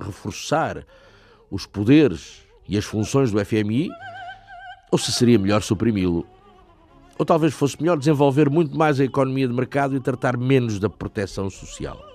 reforçar 0.00 0.86
os 1.50 1.66
poderes 1.66 2.46
e 2.66 2.78
as 2.78 2.86
funções 2.86 3.30
do 3.30 3.44
FMI 3.44 3.90
ou 4.90 4.96
se 4.96 5.12
seria 5.12 5.38
melhor 5.38 5.60
suprimi-lo. 5.60 6.26
Ou 7.18 7.26
talvez 7.26 7.52
fosse 7.52 7.78
melhor 7.78 7.98
desenvolver 7.98 8.48
muito 8.48 8.74
mais 8.74 8.98
a 8.98 9.04
economia 9.04 9.46
de 9.46 9.52
mercado 9.52 9.94
e 9.94 10.00
tratar 10.00 10.38
menos 10.38 10.78
da 10.78 10.88
proteção 10.88 11.50
social. 11.50 12.09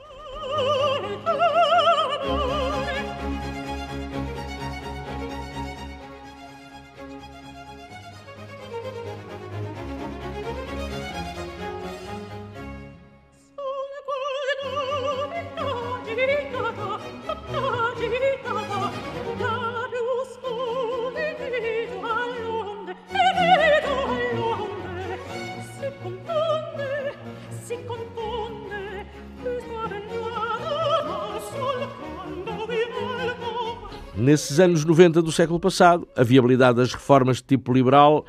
Nesses 34.35 34.59
anos 34.59 34.83
90 34.83 35.21
do 35.21 35.31
século 35.31 35.61
passado, 35.61 36.05
a 36.13 36.21
viabilidade 36.21 36.75
das 36.75 36.91
reformas 36.91 37.37
de 37.37 37.43
tipo 37.43 37.71
liberal 37.71 38.25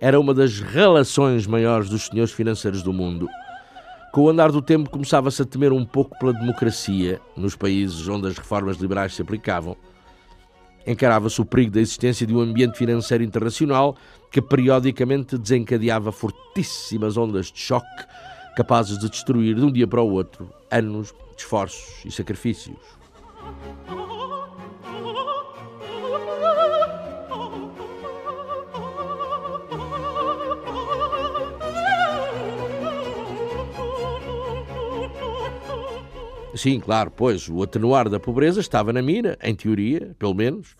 era 0.00 0.20
uma 0.20 0.32
das 0.32 0.60
relações 0.60 1.48
maiores 1.48 1.88
dos 1.88 2.06
senhores 2.06 2.32
financeiros 2.32 2.80
do 2.80 2.92
mundo. 2.92 3.28
Com 4.12 4.20
o 4.20 4.28
andar 4.28 4.52
do 4.52 4.62
tempo, 4.62 4.88
começava-se 4.88 5.42
a 5.42 5.44
temer 5.44 5.72
um 5.72 5.84
pouco 5.84 6.16
pela 6.16 6.32
democracia 6.32 7.20
nos 7.36 7.56
países 7.56 8.06
onde 8.06 8.28
as 8.28 8.38
reformas 8.38 8.76
liberais 8.76 9.16
se 9.16 9.20
aplicavam. 9.20 9.76
Encarava-se 10.86 11.40
o 11.40 11.44
perigo 11.44 11.72
da 11.72 11.80
existência 11.80 12.24
de 12.24 12.32
um 12.32 12.38
ambiente 12.38 12.78
financeiro 12.78 13.24
internacional 13.24 13.96
que 14.30 14.40
periodicamente 14.40 15.36
desencadeava 15.36 16.12
fortíssimas 16.12 17.16
ondas 17.16 17.46
de 17.46 17.58
choque 17.58 18.04
capazes 18.54 18.96
de 18.96 19.10
destruir 19.10 19.56
de 19.56 19.64
um 19.64 19.72
dia 19.72 19.88
para 19.88 20.02
o 20.02 20.12
outro 20.12 20.48
anos 20.70 21.12
de 21.36 21.42
esforços 21.42 22.04
e 22.04 22.12
sacrifícios. 22.12 22.76
Sim, 36.58 36.80
claro, 36.80 37.08
pois 37.08 37.48
o 37.48 37.62
atenuar 37.62 38.08
da 38.08 38.18
pobreza 38.18 38.58
estava 38.58 38.92
na 38.92 39.00
mira, 39.00 39.38
em 39.40 39.54
teoria, 39.54 40.10
pelo 40.18 40.34
menos, 40.34 40.74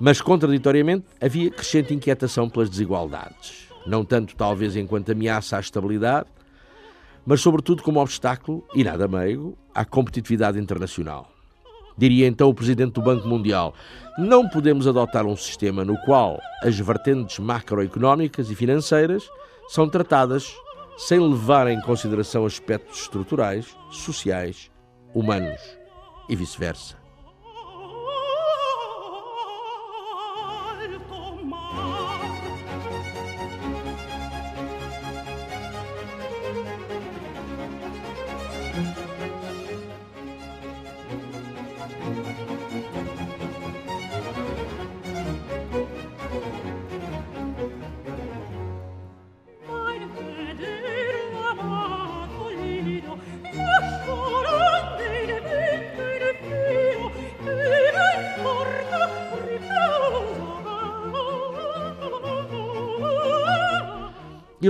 mas 0.00 0.20
contraditoriamente 0.20 1.06
havia 1.20 1.52
crescente 1.52 1.94
inquietação 1.94 2.50
pelas 2.50 2.68
desigualdades. 2.68 3.68
Não 3.86 4.04
tanto, 4.04 4.34
talvez, 4.34 4.74
enquanto 4.74 5.12
ameaça 5.12 5.56
à 5.56 5.60
estabilidade, 5.60 6.26
mas 7.24 7.40
sobretudo 7.40 7.80
como 7.80 8.00
obstáculo, 8.00 8.66
e 8.74 8.82
nada 8.82 9.06
meigo, 9.06 9.56
à 9.72 9.84
competitividade 9.84 10.58
internacional. 10.58 11.30
Diria 11.96 12.26
então 12.26 12.48
o 12.48 12.54
presidente 12.54 12.94
do 12.94 13.02
Banco 13.02 13.28
Mundial: 13.28 13.72
não 14.18 14.48
podemos 14.48 14.84
adotar 14.88 15.24
um 15.24 15.36
sistema 15.36 15.84
no 15.84 15.96
qual 15.98 16.40
as 16.60 16.76
vertentes 16.76 17.38
macroeconómicas 17.38 18.50
e 18.50 18.54
financeiras 18.56 19.30
são 19.68 19.88
tratadas 19.88 20.52
sem 20.98 21.20
levar 21.20 21.68
em 21.68 21.80
consideração 21.80 22.44
aspectos 22.44 23.02
estruturais, 23.02 23.76
sociais, 23.92 24.73
humanos 25.14 25.60
e 26.28 26.34
vice-versa. 26.34 27.03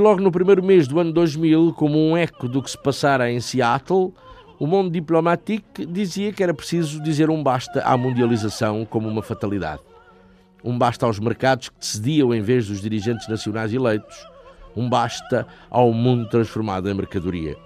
Logo 0.05 0.21
no 0.21 0.31
primeiro 0.31 0.63
mês 0.63 0.87
do 0.87 1.01
ano 1.01 1.11
2000, 1.15 1.73
como 1.73 1.99
um 1.99 2.15
eco 2.15 2.47
do 2.47 2.63
que 2.63 2.71
se 2.71 2.77
passara 2.77 3.33
em 3.33 3.41
Seattle, 3.41 4.13
o 4.59 4.67
mundo 4.67 4.91
diplomático 4.91 5.87
dizia 5.87 6.31
que 6.31 6.43
era 6.43 6.53
preciso 6.53 7.03
dizer 7.03 7.31
um 7.31 7.43
basta 7.43 7.81
à 7.83 7.97
mundialização 7.97 8.85
como 8.85 9.09
uma 9.09 9.23
fatalidade. 9.23 9.81
Um 10.63 10.77
basta 10.77 11.07
aos 11.07 11.19
mercados 11.19 11.71
que 11.71 11.79
decidiam 11.81 12.35
em 12.35 12.43
vez 12.43 12.69
dos 12.69 12.83
dirigentes 12.83 13.27
nacionais 13.29 13.73
eleitos. 13.73 14.15
Um 14.77 14.91
basta 14.91 15.47
ao 15.71 15.91
mundo 15.91 16.29
transformado 16.29 16.87
em 16.91 16.93
mercadoria. 16.93 17.57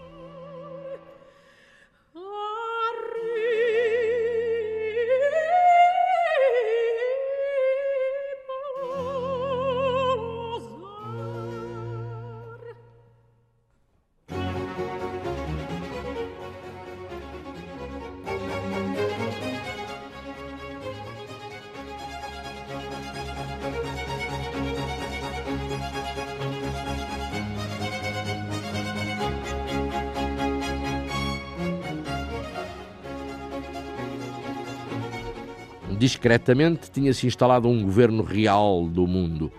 Discretamente 36.19 36.91
tinha-se 36.91 37.29
instalado 37.29 37.69
um 37.69 37.81
governo 37.81 38.25
real 38.25 38.89
do 38.89 39.07
mundo, 39.07 39.53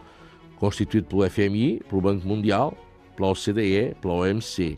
constituído 0.57 1.07
pelo 1.07 1.29
FMI, 1.29 1.81
pelo 1.87 2.01
Banco 2.01 2.27
Mundial, 2.27 2.77
pela 3.15 3.29
OCDE, 3.29 3.95
pela 4.01 4.15
OMC. 4.15 4.77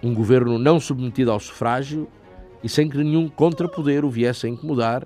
Um 0.00 0.14
governo 0.14 0.56
não 0.56 0.78
submetido 0.78 1.32
ao 1.32 1.40
sufrágio 1.40 2.06
e 2.62 2.68
sem 2.68 2.88
que 2.88 2.96
nenhum 2.96 3.28
contrapoder 3.28 4.04
o 4.04 4.10
viesse 4.10 4.46
a 4.46 4.48
incomodar, 4.48 5.04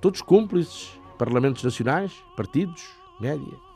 todos 0.00 0.22
cúmplices, 0.22 0.88
parlamentos 1.18 1.62
nacionais, 1.62 2.10
partidos, 2.34 2.82
média. 3.20 3.67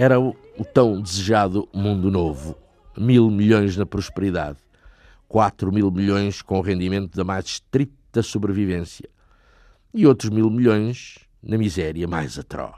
Era 0.00 0.20
o, 0.20 0.36
o 0.56 0.64
tão 0.64 1.02
desejado 1.02 1.68
mundo 1.74 2.08
novo. 2.08 2.56
Mil 2.96 3.28
milhões 3.32 3.76
na 3.76 3.84
prosperidade. 3.84 4.58
Quatro 5.26 5.72
mil 5.72 5.90
milhões 5.90 6.40
com 6.40 6.60
rendimento 6.60 7.16
da 7.16 7.24
mais 7.24 7.46
estrita 7.46 8.22
sobrevivência. 8.22 9.10
E 9.92 10.06
outros 10.06 10.30
mil 10.30 10.48
milhões 10.50 11.18
na 11.42 11.58
miséria 11.58 12.06
mais 12.06 12.38
atroz. 12.38 12.76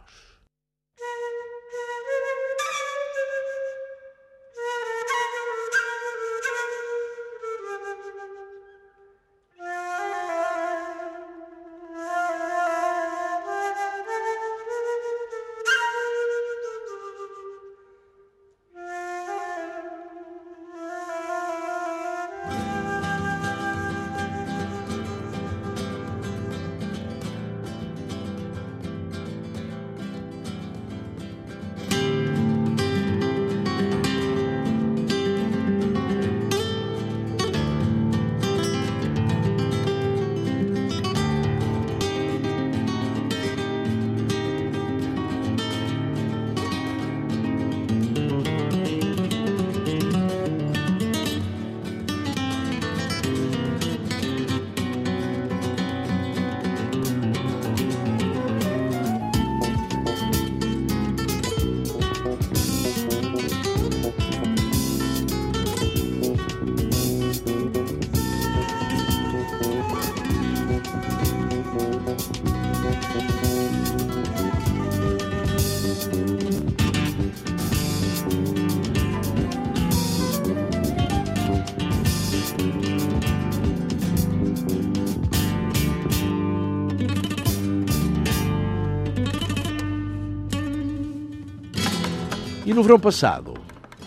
E 92.70 92.72
no 92.72 92.84
verão 92.84 93.00
passado? 93.00 93.54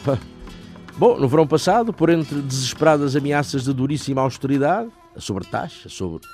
Bom, 0.97 1.19
no 1.19 1.27
verão 1.27 1.45
passado, 1.45 1.91
por 1.91 2.09
entre 2.09 2.41
desesperadas 2.41 3.13
ameaças 3.13 3.65
de 3.65 3.73
duríssima 3.73 4.21
austeridade, 4.21 4.89
a 5.13 5.19
sobretaxa 5.19 5.89
sobre 5.89 6.25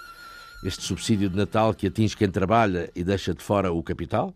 este 0.64 0.84
subsídio 0.84 1.28
de 1.28 1.36
Natal 1.36 1.74
que 1.74 1.88
atinge 1.88 2.16
quem 2.16 2.30
trabalha 2.30 2.88
e 2.96 3.04
deixa 3.04 3.34
de 3.34 3.42
fora 3.42 3.72
o 3.72 3.82
capital, 3.82 4.32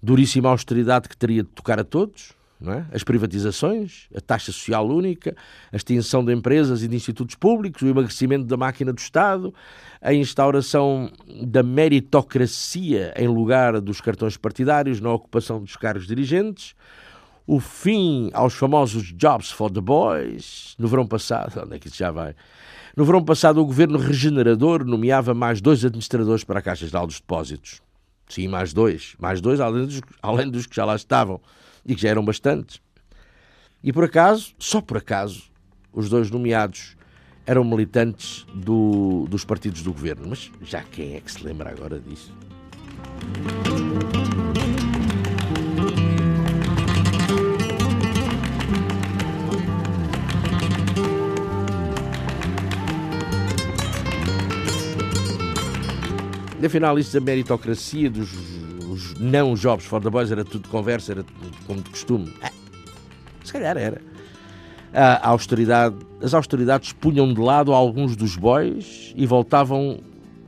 duríssima 0.00 0.48
austeridade 0.48 1.08
que 1.08 1.16
teria 1.16 1.42
de 1.42 1.48
tocar 1.48 1.80
a 1.80 1.82
todos, 1.82 2.34
é? 2.70 2.84
as 2.92 3.02
privatizações, 3.02 4.08
a 4.14 4.20
taxa 4.20 4.52
social 4.52 4.86
única, 4.86 5.34
a 5.72 5.76
extinção 5.76 6.24
de 6.24 6.32
empresas 6.32 6.82
e 6.82 6.88
de 6.88 6.94
institutos 6.94 7.34
públicos, 7.34 7.82
o 7.82 7.88
emagrecimento 7.88 8.44
da 8.44 8.56
máquina 8.56 8.92
do 8.92 8.98
Estado, 8.98 9.52
a 10.00 10.12
instauração 10.12 11.10
da 11.44 11.62
meritocracia 11.62 13.14
em 13.16 13.26
lugar 13.26 13.80
dos 13.80 14.00
cartões 14.00 14.36
partidários 14.36 15.00
na 15.00 15.12
ocupação 15.12 15.60
dos 15.60 15.76
cargos 15.76 16.06
dirigentes, 16.06 16.74
o 17.46 17.58
fim 17.58 18.30
aos 18.32 18.54
famosos 18.54 19.12
Jobs 19.12 19.50
for 19.50 19.70
the 19.70 19.80
Boys, 19.80 20.76
no 20.78 20.86
verão 20.86 21.06
passado, 21.06 21.62
onde 21.64 21.76
é 21.76 21.78
que 21.78 21.88
isso 21.88 21.96
já 21.96 22.10
vai? 22.10 22.34
No 22.96 23.04
verão 23.04 23.24
passado, 23.24 23.60
o 23.60 23.64
governo 23.64 23.98
regenerador 23.98 24.84
nomeava 24.84 25.32
mais 25.32 25.60
dois 25.60 25.84
administradores 25.84 26.44
para 26.44 26.60
caixas 26.60 26.90
de 26.90 26.96
altos 26.96 27.18
depósitos. 27.18 27.80
Sim, 28.28 28.48
mais 28.48 28.72
dois. 28.72 29.14
Mais 29.18 29.40
dois, 29.40 29.60
além 29.60 29.86
dos, 29.86 30.00
além 30.22 30.50
dos 30.50 30.66
que 30.66 30.76
já 30.76 30.84
lá 30.84 30.94
estavam 30.94 31.40
e 31.84 31.94
que 31.94 32.02
já 32.02 32.08
eram 32.08 32.24
bastantes. 32.24 32.80
E 33.82 33.92
por 33.92 34.04
acaso, 34.04 34.54
só 34.58 34.80
por 34.80 34.96
acaso, 34.96 35.50
os 35.92 36.08
dois 36.08 36.30
nomeados 36.30 36.96
eram 37.44 37.64
militantes 37.64 38.46
do, 38.54 39.26
dos 39.28 39.44
partidos 39.44 39.82
do 39.82 39.92
governo. 39.92 40.28
Mas 40.28 40.50
já 40.62 40.82
quem 40.82 41.16
é 41.16 41.20
que 41.20 41.32
se 41.32 41.42
lembra 41.42 41.70
agora 41.70 41.98
disso? 41.98 42.32
Afinal, 56.64 56.96
isso 56.96 57.12
da 57.12 57.20
meritocracia 57.20 58.08
dos 58.08 58.51
não 59.18 59.54
jobs 59.54 59.84
for 59.84 60.00
the 60.00 60.10
boys, 60.10 60.30
era 60.30 60.44
tudo 60.44 60.68
conversa, 60.68 61.12
era 61.12 61.22
tudo 61.22 61.56
como 61.66 61.80
de 61.80 61.90
costume. 61.90 62.32
É, 62.42 62.50
se 63.44 63.52
calhar 63.52 63.76
era. 63.76 64.00
A 64.94 65.30
austeridade, 65.30 65.96
as 66.22 66.34
autoridades 66.34 66.92
punham 66.92 67.32
de 67.32 67.40
lado 67.40 67.72
alguns 67.72 68.14
dos 68.14 68.36
boys 68.36 69.12
e 69.16 69.26
voltavam 69.26 70.00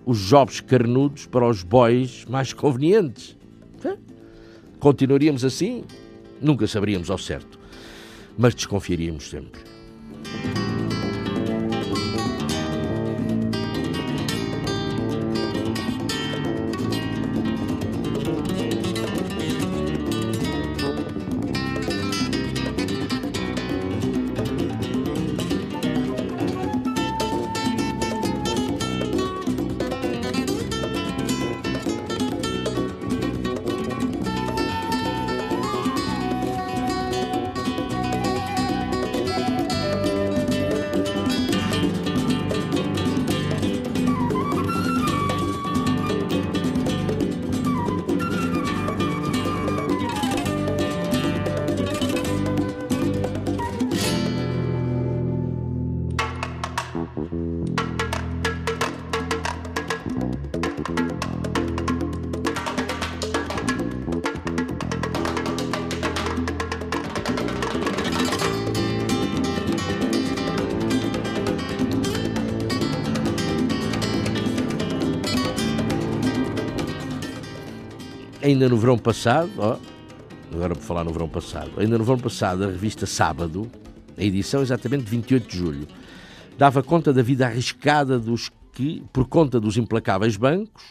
os 0.04 0.18
jobs 0.20 0.61
carnudos 0.61 1.26
para 1.26 1.46
os 1.46 1.62
boys 1.62 2.26
mais 2.26 2.52
convenientes. 2.52 3.37
Continuaríamos 4.78 5.44
assim? 5.46 5.85
Nunca 6.42 6.66
saberíamos 6.66 7.11
ao 7.11 7.16
certo, 7.16 7.59
mas 8.37 8.54
desconfiaríamos 8.54 9.30
sempre. 9.30 9.62
Ainda 78.44 78.68
no 78.68 78.76
verão 78.76 78.98
passado, 78.98 79.50
ó, 79.57 79.78
agora 80.52 80.74
por 80.74 80.83
falar 80.83 81.02
no 81.02 81.12
verão 81.12 81.28
passado, 81.28 81.72
ainda 81.78 81.96
no 81.96 82.04
verão 82.04 82.18
passado, 82.18 82.64
a 82.64 82.66
revista 82.66 83.07
Sábado, 83.07 83.70
a 84.18 84.22
edição 84.22 84.61
exatamente 84.61 85.04
de 85.04 85.11
28 85.11 85.48
de 85.48 85.57
julho, 85.57 85.88
dava 86.59 86.83
conta 86.83 87.11
da 87.11 87.22
vida 87.22 87.46
arriscada 87.46 88.18
dos 88.18 88.52
que, 88.70 89.02
por 89.12 89.26
conta 89.26 89.59
dos 89.59 89.78
implacáveis 89.78 90.37
bancos, 90.37 90.85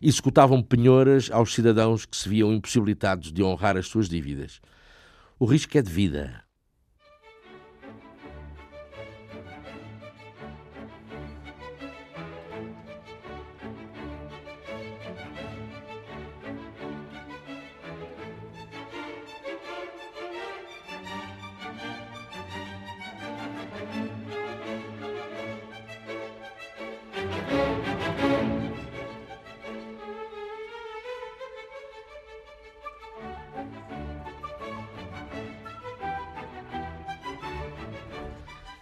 executavam 0.00 0.62
penhoras 0.62 1.30
aos 1.30 1.52
cidadãos 1.52 2.06
que 2.06 2.16
se 2.16 2.28
viam 2.28 2.52
impossibilitados 2.52 3.30
de 3.30 3.42
honrar 3.42 3.76
as 3.76 3.86
suas 3.86 4.08
dívidas. 4.08 4.60
O 5.38 5.44
risco 5.44 5.76
é 5.76 5.82
de 5.82 5.90
vida. 5.90 6.43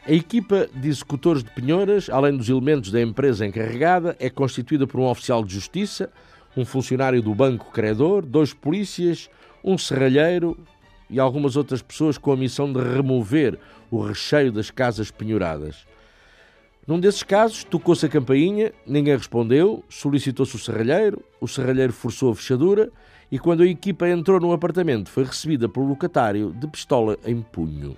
A 0.04 0.10
equipa 0.10 0.68
de 0.74 0.88
executores 0.88 1.44
de 1.44 1.50
penhoras, 1.50 2.10
além 2.10 2.36
dos 2.36 2.48
elementos 2.48 2.90
da 2.90 3.00
empresa 3.00 3.46
encarregada, 3.46 4.16
é 4.18 4.28
constituída 4.28 4.84
por 4.84 4.98
um 4.98 5.08
oficial 5.08 5.44
de 5.44 5.54
justiça, 5.54 6.10
um 6.56 6.64
funcionário 6.64 7.22
do 7.22 7.32
banco 7.32 7.70
credor, 7.70 8.26
dois 8.26 8.52
polícias, 8.52 9.30
um 9.62 9.78
serralheiro 9.78 10.58
e 11.08 11.20
algumas 11.20 11.54
outras 11.54 11.82
pessoas 11.82 12.18
com 12.18 12.32
a 12.32 12.36
missão 12.36 12.72
de 12.72 12.80
remover 12.80 13.56
o 13.92 14.00
recheio 14.00 14.50
das 14.50 14.72
casas 14.72 15.12
penhoradas. 15.12 15.86
Num 16.84 16.98
desses 16.98 17.22
casos, 17.22 17.62
tocou-se 17.62 18.04
a 18.04 18.08
campainha, 18.08 18.72
ninguém 18.84 19.16
respondeu, 19.16 19.84
solicitou-se 19.88 20.56
o 20.56 20.58
serralheiro, 20.58 21.22
o 21.40 21.46
serralheiro 21.46 21.92
forçou 21.92 22.32
a 22.32 22.34
fechadura 22.34 22.90
e, 23.30 23.38
quando 23.38 23.62
a 23.62 23.66
equipa 23.66 24.08
entrou 24.08 24.40
no 24.40 24.52
apartamento, 24.52 25.08
foi 25.08 25.22
recebida 25.22 25.68
pelo 25.68 25.86
locatário 25.86 26.52
de 26.52 26.66
pistola 26.66 27.16
em 27.24 27.40
punho. 27.40 27.96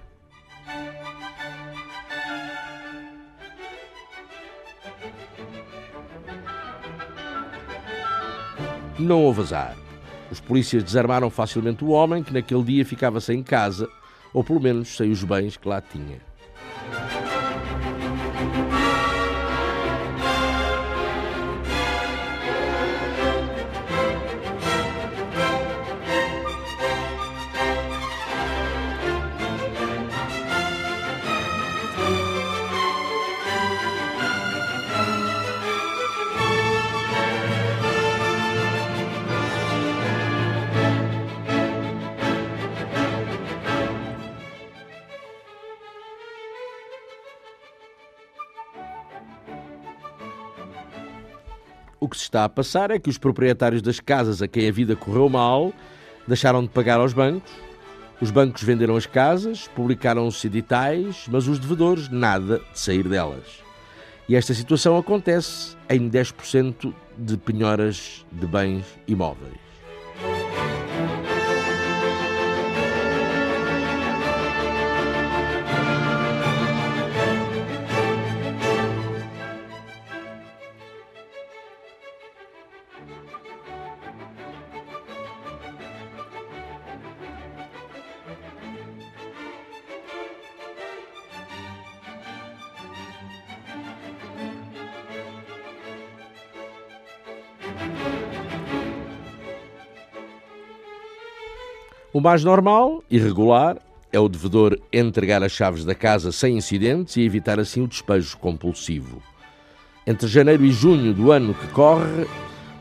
Não 9.05 9.23
houve 9.23 9.43
azar. 9.43 9.77
Os 10.31 10.41
polícias 10.41 10.83
desarmaram 10.83 11.29
facilmente 11.29 11.85
o 11.85 11.91
homem 11.91 12.23
que 12.23 12.33
naquele 12.33 12.63
dia 12.63 12.87
ficava 12.87 13.21
sem 13.21 13.43
casa, 13.43 13.87
ou 14.33 14.43
pelo 14.43 14.59
menos 14.59 14.97
sem 14.97 15.11
os 15.11 15.23
bens 15.23 15.59
que 15.59 15.69
lá 15.69 15.79
tinha. 15.83 16.23
Que 52.15 52.21
se 52.21 52.25
está 52.25 52.45
a 52.45 52.49
passar 52.49 52.91
é 52.91 52.99
que 52.99 53.11
os 53.11 53.19
proprietários 53.19 53.83
das 53.83 54.01
casas 54.01 54.41
a 54.41 54.49
quem 54.49 54.69
a 54.69 54.73
vida 54.73 54.97
correu 54.97 55.29
mal 55.29 55.73
deixaram 56.27 56.63
de 56.63 56.69
pagar 56.69 57.01
aos 57.01 57.13
bancos, 57.13 57.51
os 58.21 58.31
bancos 58.31 58.63
venderam 58.63 58.97
as 58.97 59.05
casas, 59.05 59.69
publicaram-se 59.69 60.47
editais, 60.47 61.27
mas 61.29 61.47
os 61.47 61.59
devedores 61.59 62.09
nada 62.09 62.61
de 62.73 62.79
sair 62.79 63.07
delas. 63.07 63.63
E 64.29 64.35
esta 64.35 64.55
situação 64.55 64.97
acontece 64.97 65.77
em 65.91 66.09
10% 66.09 66.95
de 67.19 67.37
penhoras 67.37 68.25
de 68.33 68.47
bens 68.47 68.87
imóveis. 69.07 69.64
Mais 102.25 102.43
normal 102.43 103.05
e 103.11 103.19
regular 103.19 103.77
é 104.11 104.19
o 104.19 104.31
devedor 104.31 104.79
entregar 104.91 105.43
as 105.43 105.53
chaves 105.53 105.85
da 105.85 105.95
casa 105.95 106.33
sem 106.33 106.57
incidentes 106.57 107.19
e 107.19 107.21
evitar 107.21 107.61
assim 107.61 107.83
o 107.83 107.87
despejo 107.87 108.39
compulsivo. 108.39 109.23
Entre 110.07 110.27
janeiro 110.27 110.65
e 110.65 110.73
junho 110.73 111.13
do 111.13 111.31
ano 111.31 111.53
que 111.53 111.67
corre, 111.67 112.27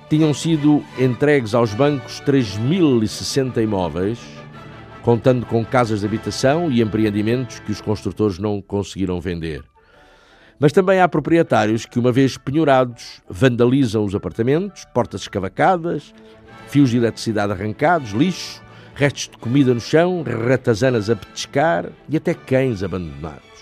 tinham 0.09 0.33
sido 0.33 0.81
entregues 0.97 1.53
aos 1.53 1.73
bancos 1.73 2.21
3.060 2.21 3.61
imóveis, 3.61 4.17
contando 5.01 5.45
com 5.45 5.65
casas 5.65 5.99
de 5.99 6.05
habitação 6.05 6.71
e 6.71 6.81
empreendimentos 6.81 7.59
que 7.59 7.71
os 7.73 7.81
construtores 7.81 8.39
não 8.39 8.61
conseguiram 8.61 9.19
vender. 9.19 9.61
Mas 10.57 10.71
também 10.71 11.01
há 11.01 11.09
proprietários 11.09 11.85
que, 11.85 11.99
uma 11.99 12.13
vez 12.13 12.37
penhorados, 12.37 13.21
vandalizam 13.27 14.05
os 14.05 14.15
apartamentos, 14.15 14.85
portas 14.93 15.23
escavacadas, 15.23 16.13
fios 16.69 16.91
de 16.91 16.95
eletricidade 16.95 17.51
arrancados, 17.51 18.11
lixo, 18.11 18.63
restos 18.95 19.29
de 19.29 19.37
comida 19.37 19.73
no 19.73 19.79
chão, 19.79 20.23
ratazanas 20.23 21.09
a 21.09 21.15
petiscar 21.15 21.89
e 22.07 22.17
até 22.17 22.33
cães 22.33 22.83
abandonados. 22.83 23.53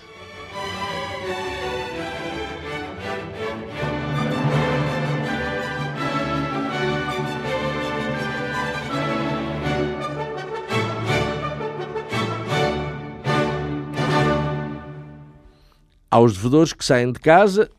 Há 16.14 16.20
os 16.20 16.34
devedores 16.36 16.74
que 16.74 16.84
saem 16.84 17.14
de 17.14 17.22
casa, 17.22 17.70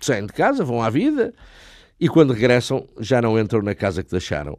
saem 0.00 0.26
de 0.26 0.32
casa, 0.32 0.64
vão 0.64 0.80
à 0.80 0.88
vida 0.88 1.34
e 1.98 2.08
quando 2.08 2.32
regressam 2.32 2.86
já 3.00 3.20
não 3.20 3.36
entram 3.36 3.60
na 3.60 3.74
casa 3.74 4.04
que 4.04 4.10
deixaram. 4.10 4.56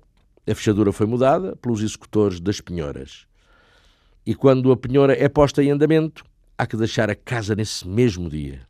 A 0.49 0.55
fechadura 0.55 0.93
foi 0.93 1.05
mudada 1.05 1.57
pelos 1.57 1.81
executores 1.81 2.39
das 2.39 2.61
penhoras. 2.61 3.27
E 4.25 4.33
quando 4.33 4.71
a 4.71 4.77
penhora 4.77 5.13
é 5.13 5.27
posta 5.27 5.61
em 5.61 5.71
andamento, 5.71 6.23
há 6.57 6.65
que 6.65 6.77
deixar 6.77 7.09
a 7.09 7.15
casa 7.15 7.53
nesse 7.53 7.85
mesmo 7.85 8.29
dia. 8.29 8.65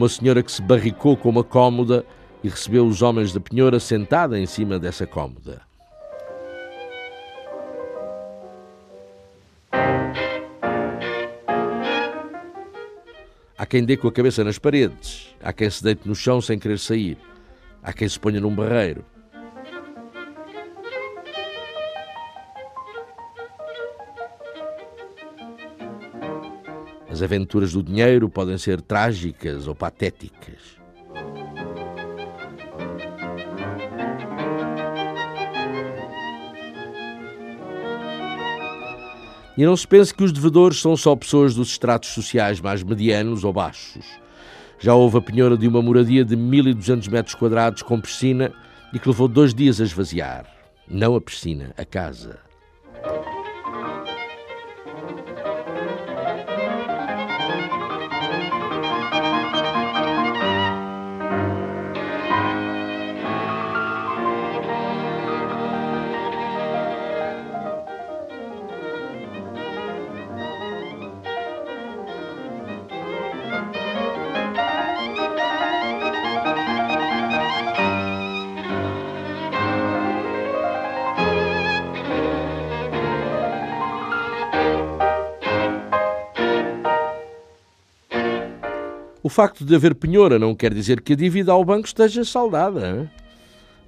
Uma 0.00 0.08
senhora 0.08 0.42
que 0.42 0.50
se 0.50 0.62
barricou 0.62 1.14
com 1.14 1.28
uma 1.28 1.44
cômoda 1.44 2.06
e 2.42 2.48
recebeu 2.48 2.86
os 2.86 3.02
homens 3.02 3.34
da 3.34 3.40
penhora 3.40 3.78
sentada 3.78 4.40
em 4.40 4.46
cima 4.46 4.78
dessa 4.78 5.06
cômoda. 5.06 5.60
Há 13.58 13.66
quem 13.66 13.84
dê 13.84 13.94
com 13.98 14.08
a 14.08 14.12
cabeça 14.12 14.42
nas 14.42 14.58
paredes, 14.58 15.36
há 15.42 15.52
quem 15.52 15.68
se 15.68 15.84
deite 15.84 16.08
no 16.08 16.14
chão 16.14 16.40
sem 16.40 16.58
querer 16.58 16.78
sair, 16.78 17.18
há 17.82 17.92
quem 17.92 18.08
se 18.08 18.18
ponha 18.18 18.40
num 18.40 18.54
barreiro. 18.54 19.04
As 27.20 27.24
aventuras 27.24 27.74
do 27.74 27.82
dinheiro 27.82 28.30
podem 28.30 28.56
ser 28.56 28.80
trágicas 28.80 29.68
ou 29.68 29.74
patéticas. 29.74 30.80
E 39.54 39.62
não 39.66 39.76
se 39.76 39.86
pense 39.86 40.14
que 40.14 40.24
os 40.24 40.32
devedores 40.32 40.80
são 40.80 40.96
só 40.96 41.14
pessoas 41.14 41.54
dos 41.54 41.72
estratos 41.72 42.08
sociais 42.08 42.58
mais 42.58 42.82
medianos 42.82 43.44
ou 43.44 43.52
baixos. 43.52 44.06
Já 44.78 44.94
houve 44.94 45.18
a 45.18 45.20
penhora 45.20 45.58
de 45.58 45.68
uma 45.68 45.82
moradia 45.82 46.24
de 46.24 46.34
1200 46.34 47.06
metros 47.08 47.34
quadrados 47.34 47.82
com 47.82 48.00
piscina 48.00 48.50
e 48.94 48.98
que 48.98 49.06
levou 49.06 49.28
dois 49.28 49.52
dias 49.52 49.78
a 49.78 49.84
esvaziar. 49.84 50.46
Não 50.88 51.14
a 51.14 51.20
piscina, 51.20 51.74
a 51.76 51.84
casa. 51.84 52.49
Facto 89.30 89.64
de 89.64 89.74
haver 89.74 89.94
penhora 89.94 90.38
não 90.38 90.54
quer 90.54 90.74
dizer 90.74 91.00
que 91.00 91.14
a 91.14 91.16
dívida 91.16 91.52
ao 91.52 91.64
banco 91.64 91.86
esteja 91.86 92.24
saldada. 92.24 93.10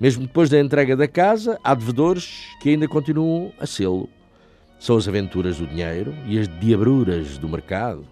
Mesmo 0.01 0.27
depois 0.27 0.49
da 0.49 0.59
entrega 0.59 0.97
da 0.97 1.07
casa, 1.07 1.59
há 1.63 1.75
devedores 1.75 2.47
que 2.61 2.71
ainda 2.71 2.89
continuam 2.89 3.53
a 3.59 3.67
sê-lo. 3.67 4.09
São 4.81 4.97
as 4.97 5.07
aventuras 5.07 5.59
do 5.59 5.67
dinheiro 5.67 6.15
e 6.27 6.39
as 6.39 6.49
diabruras 6.59 7.39
do 7.39 7.49
mercado. 7.49 8.07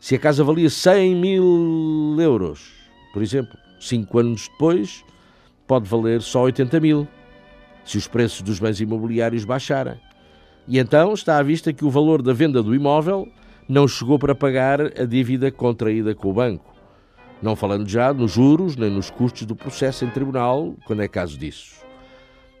Se 0.00 0.14
a 0.14 0.18
casa 0.18 0.44
valia 0.44 0.70
100 0.70 1.16
mil 1.16 2.16
euros, 2.20 2.72
por 3.12 3.22
exemplo, 3.22 3.58
cinco 3.80 4.18
anos 4.18 4.48
depois, 4.48 5.04
pode 5.66 5.88
valer 5.88 6.22
só 6.22 6.42
80 6.42 6.78
mil, 6.80 7.08
se 7.84 7.98
os 7.98 8.06
preços 8.06 8.42
dos 8.42 8.60
bens 8.60 8.80
imobiliários 8.80 9.44
baixarem. 9.44 9.98
E 10.68 10.78
então 10.78 11.12
está 11.14 11.38
à 11.38 11.42
vista 11.42 11.72
que 11.72 11.84
o 11.84 11.90
valor 11.90 12.22
da 12.22 12.32
venda 12.32 12.62
do 12.62 12.74
imóvel 12.74 13.28
não 13.68 13.88
chegou 13.88 14.18
para 14.18 14.34
pagar 14.34 14.80
a 14.80 15.04
dívida 15.04 15.50
contraída 15.50 16.14
com 16.14 16.30
o 16.30 16.32
banco. 16.32 16.74
Não 17.42 17.54
falando 17.54 17.88
já 17.88 18.12
nos 18.12 18.32
juros 18.32 18.76
nem 18.76 18.90
nos 18.90 19.10
custos 19.10 19.44
do 19.44 19.54
processo 19.54 20.04
em 20.04 20.10
tribunal, 20.10 20.74
quando 20.86 21.02
é 21.02 21.08
caso 21.08 21.38
disso. 21.38 21.76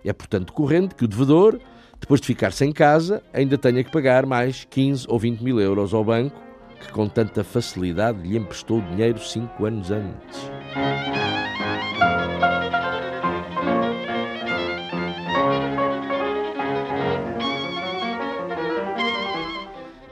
É, 0.04 0.12
portanto, 0.12 0.52
corrente 0.52 0.94
que 0.94 1.04
o 1.04 1.08
devedor, 1.08 1.58
depois 1.98 2.20
de 2.20 2.26
ficar 2.26 2.52
sem 2.52 2.72
casa, 2.72 3.22
ainda 3.32 3.56
tenha 3.56 3.82
que 3.82 3.90
pagar 3.90 4.26
mais 4.26 4.64
15 4.68 5.06
ou 5.08 5.18
20 5.18 5.40
mil 5.40 5.60
euros 5.60 5.94
ao 5.94 6.04
banco, 6.04 6.40
que 6.80 6.92
com 6.92 7.08
tanta 7.08 7.42
facilidade 7.42 8.20
lhe 8.22 8.36
emprestou 8.36 8.80
dinheiro 8.80 9.18
cinco 9.18 9.64
anos 9.64 9.90
antes. 9.90 10.50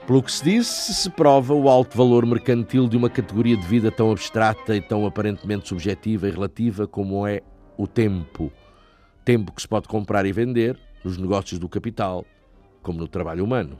Pelo 0.07 0.21
que 0.21 0.31
se 0.31 0.43
disse, 0.43 0.93
se 0.93 1.09
prova 1.09 1.51
o 1.55 1.67
alto 1.67 1.97
valor 1.97 2.27
mercantil 2.27 2.87
de 2.87 2.95
uma 2.95 3.09
categoria 3.09 3.57
de 3.57 3.65
vida 3.65 3.91
tão 3.91 4.11
abstrata 4.11 4.75
e 4.75 4.81
tão 4.81 5.03
aparentemente 5.03 5.67
subjetiva 5.67 6.27
e 6.27 6.31
relativa 6.31 6.87
como 6.87 7.25
é 7.25 7.41
o 7.75 7.87
tempo. 7.87 8.51
Tempo 9.23 9.51
que 9.51 9.63
se 9.63 9.67
pode 9.67 9.87
comprar 9.87 10.27
e 10.27 10.31
vender 10.31 10.77
nos 11.03 11.17
negócios 11.17 11.59
do 11.59 11.67
capital, 11.67 12.23
como 12.83 12.99
no 12.99 13.07
trabalho 13.07 13.43
humano. 13.43 13.79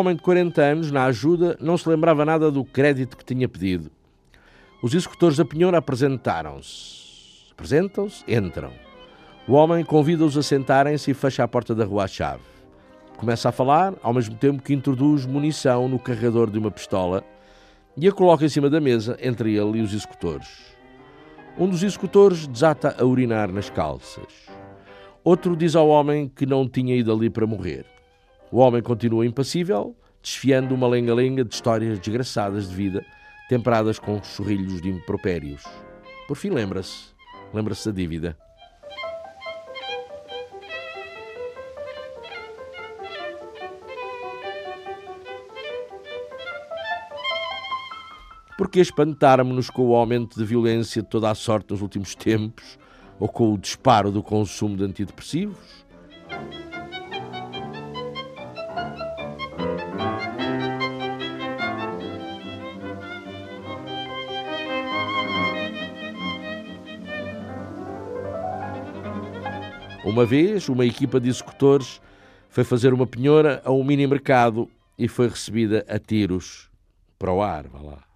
Homem 0.00 0.16
de 0.16 0.22
40 0.22 0.60
anos, 0.62 0.90
na 0.90 1.04
ajuda, 1.04 1.56
não 1.60 1.76
se 1.76 1.88
lembrava 1.88 2.24
nada 2.24 2.50
do 2.50 2.64
crédito 2.64 3.16
que 3.16 3.24
tinha 3.24 3.48
pedido. 3.48 3.90
Os 4.82 4.94
executores 4.94 5.36
da 5.36 5.44
penhora 5.44 5.78
apresentaram-se. 5.78 7.52
Apresentam-se, 7.52 8.24
entram. 8.26 8.72
O 9.46 9.52
homem 9.52 9.84
convida-os 9.84 10.36
a 10.36 10.42
sentarem-se 10.42 11.10
e 11.10 11.14
fecha 11.14 11.44
a 11.44 11.48
porta 11.48 11.74
da 11.74 11.84
rua 11.84 12.04
à 12.04 12.08
chave. 12.08 12.42
Começa 13.16 13.50
a 13.50 13.52
falar, 13.52 13.94
ao 14.02 14.14
mesmo 14.14 14.34
tempo 14.36 14.62
que 14.62 14.72
introduz 14.72 15.26
munição 15.26 15.86
no 15.88 15.98
carregador 15.98 16.50
de 16.50 16.58
uma 16.58 16.70
pistola 16.70 17.22
e 17.96 18.08
a 18.08 18.12
coloca 18.12 18.44
em 18.44 18.48
cima 18.48 18.70
da 18.70 18.80
mesa 18.80 19.18
entre 19.20 19.54
ele 19.54 19.78
e 19.78 19.82
os 19.82 19.92
executores. 19.92 20.48
Um 21.58 21.68
dos 21.68 21.82
executores 21.82 22.46
desata 22.46 22.96
a 22.98 23.04
urinar 23.04 23.52
nas 23.52 23.68
calças. 23.68 24.46
Outro 25.22 25.54
diz 25.54 25.76
ao 25.76 25.88
homem 25.88 26.26
que 26.26 26.46
não 26.46 26.66
tinha 26.66 26.96
ido 26.96 27.12
ali 27.12 27.28
para 27.28 27.46
morrer. 27.46 27.84
O 28.52 28.58
homem 28.58 28.82
continua 28.82 29.24
impassível, 29.24 29.96
desfiando 30.20 30.74
uma 30.74 30.88
lenga-lenga 30.88 31.44
de 31.44 31.54
histórias 31.54 32.00
desgraçadas 32.00 32.68
de 32.68 32.74
vida, 32.74 33.06
temperadas 33.48 33.98
com 33.98 34.20
chorrilhos 34.22 34.82
de 34.82 34.88
impropérios. 34.88 35.62
Por 36.26 36.36
fim, 36.36 36.50
lembra-se. 36.50 37.10
Lembra-se 37.54 37.88
da 37.88 37.94
dívida. 37.94 38.36
Porque 48.58 48.80
espantarmos-nos 48.80 49.70
com 49.70 49.88
o 49.88 49.94
aumento 49.94 50.36
de 50.36 50.44
violência 50.44 51.02
de 51.02 51.08
toda 51.08 51.30
a 51.30 51.34
sorte 51.34 51.70
nos 51.70 51.80
últimos 51.80 52.16
tempos, 52.16 52.78
ou 53.18 53.28
com 53.28 53.54
o 53.54 53.58
disparo 53.58 54.10
do 54.10 54.22
consumo 54.22 54.76
de 54.76 54.84
antidepressivos? 54.84 55.89
Uma 70.10 70.26
vez, 70.26 70.68
uma 70.68 70.84
equipa 70.84 71.20
de 71.20 71.28
executores 71.28 72.00
foi 72.48 72.64
fazer 72.64 72.92
uma 72.92 73.06
penhora 73.06 73.62
a 73.64 73.70
um 73.70 73.84
mini 73.84 74.08
mercado 74.08 74.68
e 74.98 75.06
foi 75.06 75.28
recebida 75.28 75.86
a 75.88 76.00
tiros 76.00 76.68
para 77.16 77.32
o 77.32 77.40
ar, 77.40 77.68
vá 77.68 77.80
lá. 77.80 78.09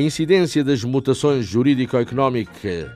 A 0.00 0.02
incidência 0.02 0.64
das 0.64 0.82
mutações 0.82 1.44
jurídico-económicas 1.44 2.90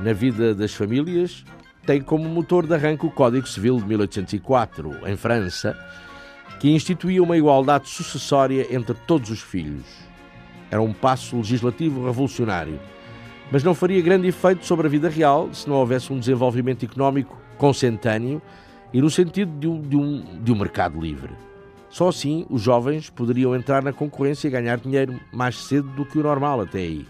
na 0.00 0.12
vida 0.12 0.52
das 0.52 0.74
famílias 0.74 1.44
tem 1.86 2.02
como 2.02 2.28
motor 2.28 2.66
de 2.66 2.74
arranque 2.74 3.06
o 3.06 3.12
Código 3.12 3.46
Civil 3.46 3.76
de 3.76 3.86
1804, 3.86 5.08
em 5.08 5.16
França, 5.16 5.78
que 6.58 6.68
instituía 6.68 7.22
uma 7.22 7.36
igualdade 7.36 7.88
sucessória 7.88 8.66
entre 8.74 8.96
todos 9.06 9.30
os 9.30 9.40
filhos. 9.40 9.84
Era 10.68 10.82
um 10.82 10.92
passo 10.92 11.36
legislativo 11.36 12.04
revolucionário, 12.04 12.80
mas 13.52 13.62
não 13.62 13.72
faria 13.72 14.02
grande 14.02 14.26
efeito 14.26 14.66
sobre 14.66 14.88
a 14.88 14.90
vida 14.90 15.08
real 15.08 15.54
se 15.54 15.68
não 15.68 15.76
houvesse 15.76 16.12
um 16.12 16.18
desenvolvimento 16.18 16.84
económico 16.84 17.40
consentâneo 17.56 18.42
e 18.92 19.00
no 19.00 19.08
sentido 19.08 19.56
de 19.60 19.68
um, 19.68 19.80
de 19.80 19.96
um, 19.96 20.42
de 20.42 20.50
um 20.50 20.58
mercado 20.58 21.00
livre. 21.00 21.30
Só 21.94 22.08
assim 22.08 22.44
os 22.50 22.60
jovens 22.60 23.08
poderiam 23.08 23.54
entrar 23.54 23.80
na 23.80 23.92
concorrência 23.92 24.48
e 24.48 24.50
ganhar 24.50 24.78
dinheiro 24.78 25.20
mais 25.32 25.56
cedo 25.56 25.88
do 25.90 26.04
que 26.04 26.18
o 26.18 26.24
normal 26.24 26.60
até 26.60 26.78
aí. 26.78 27.06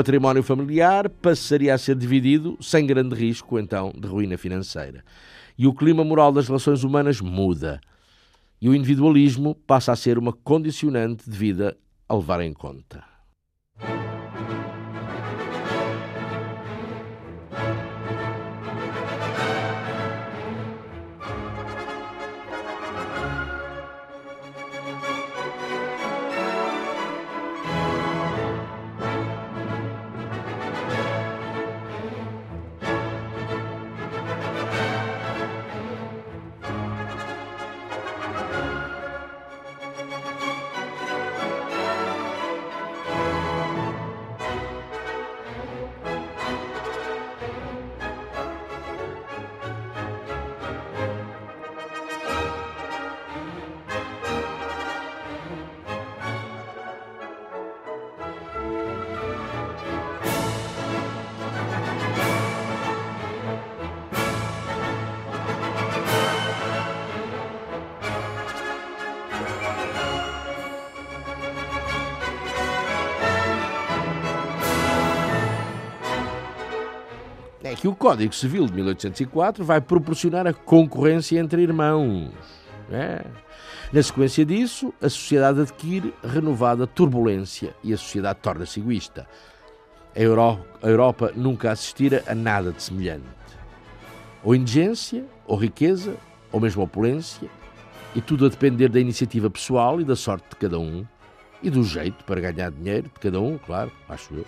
Património 0.00 0.42
familiar 0.42 1.10
passaria 1.10 1.74
a 1.74 1.78
ser 1.78 1.94
dividido 1.94 2.56
sem 2.58 2.86
grande 2.86 3.14
risco, 3.14 3.58
então, 3.58 3.92
de 3.94 4.08
ruína 4.08 4.38
financeira. 4.38 5.04
E 5.58 5.66
o 5.66 5.74
clima 5.74 6.02
moral 6.02 6.32
das 6.32 6.46
relações 6.46 6.82
humanas 6.82 7.20
muda. 7.20 7.82
E 8.62 8.66
o 8.70 8.74
individualismo 8.74 9.54
passa 9.54 9.92
a 9.92 9.96
ser 9.96 10.16
uma 10.16 10.32
condicionante 10.32 11.28
de 11.28 11.36
vida 11.36 11.76
a 12.08 12.14
levar 12.14 12.40
em 12.40 12.54
conta. 12.54 13.09
Código 78.10 78.34
Civil 78.34 78.66
de 78.66 78.72
1804 78.72 79.64
vai 79.64 79.80
proporcionar 79.80 80.44
a 80.44 80.52
concorrência 80.52 81.38
entre 81.38 81.62
irmãos. 81.62 82.32
É. 82.90 83.24
Na 83.92 84.02
sequência 84.02 84.44
disso, 84.44 84.92
a 85.00 85.08
sociedade 85.08 85.60
adquire 85.60 86.12
renovada 86.24 86.88
turbulência 86.88 87.72
e 87.84 87.92
a 87.92 87.96
sociedade 87.96 88.40
torna-se 88.42 88.80
egoísta. 88.80 89.28
A 90.16 90.88
Europa 90.88 91.32
nunca 91.36 91.70
assistira 91.70 92.24
a 92.26 92.34
nada 92.34 92.72
de 92.72 92.82
semelhante. 92.82 93.22
Ou 94.42 94.56
indigência, 94.56 95.24
ou 95.46 95.56
riqueza, 95.56 96.16
ou 96.50 96.58
mesmo 96.58 96.82
opulência, 96.82 97.48
e 98.12 98.20
tudo 98.20 98.44
a 98.44 98.48
depender 98.48 98.88
da 98.88 98.98
iniciativa 98.98 99.48
pessoal 99.48 100.00
e 100.00 100.04
da 100.04 100.16
sorte 100.16 100.48
de 100.50 100.56
cada 100.56 100.80
um, 100.80 101.06
e 101.62 101.70
do 101.70 101.84
jeito 101.84 102.24
para 102.24 102.40
ganhar 102.40 102.72
dinheiro 102.72 103.04
de 103.04 103.20
cada 103.20 103.40
um, 103.40 103.56
claro, 103.56 103.92
acho 104.08 104.34
eu. 104.34 104.46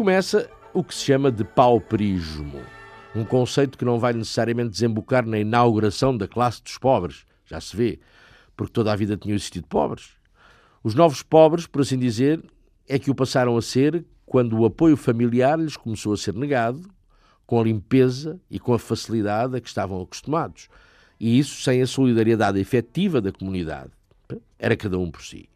Começa 0.00 0.48
o 0.72 0.82
que 0.82 0.94
se 0.94 1.04
chama 1.04 1.30
de 1.30 1.44
pauperismo, 1.44 2.62
um 3.14 3.22
conceito 3.22 3.76
que 3.76 3.84
não 3.84 3.98
vai 3.98 4.14
necessariamente 4.14 4.70
desembocar 4.70 5.26
na 5.26 5.38
inauguração 5.38 6.16
da 6.16 6.26
classe 6.26 6.62
dos 6.62 6.78
pobres, 6.78 7.26
já 7.44 7.60
se 7.60 7.76
vê, 7.76 8.00
porque 8.56 8.72
toda 8.72 8.90
a 8.90 8.96
vida 8.96 9.14
tinham 9.14 9.34
existido 9.34 9.66
pobres. 9.66 10.12
Os 10.82 10.94
novos 10.94 11.22
pobres, 11.22 11.66
por 11.66 11.82
assim 11.82 11.98
dizer, 11.98 12.42
é 12.88 12.98
que 12.98 13.10
o 13.10 13.14
passaram 13.14 13.58
a 13.58 13.60
ser 13.60 14.02
quando 14.24 14.58
o 14.58 14.64
apoio 14.64 14.96
familiar 14.96 15.58
lhes 15.58 15.76
começou 15.76 16.14
a 16.14 16.16
ser 16.16 16.32
negado, 16.32 16.82
com 17.46 17.60
a 17.60 17.64
limpeza 17.64 18.40
e 18.50 18.58
com 18.58 18.72
a 18.72 18.78
facilidade 18.78 19.54
a 19.54 19.60
que 19.60 19.68
estavam 19.68 20.00
acostumados. 20.00 20.70
E 21.20 21.38
isso 21.38 21.60
sem 21.60 21.82
a 21.82 21.86
solidariedade 21.86 22.58
efetiva 22.58 23.20
da 23.20 23.30
comunidade. 23.30 23.90
Era 24.58 24.74
cada 24.78 24.98
um 24.98 25.10
por 25.10 25.22
si. 25.22 25.46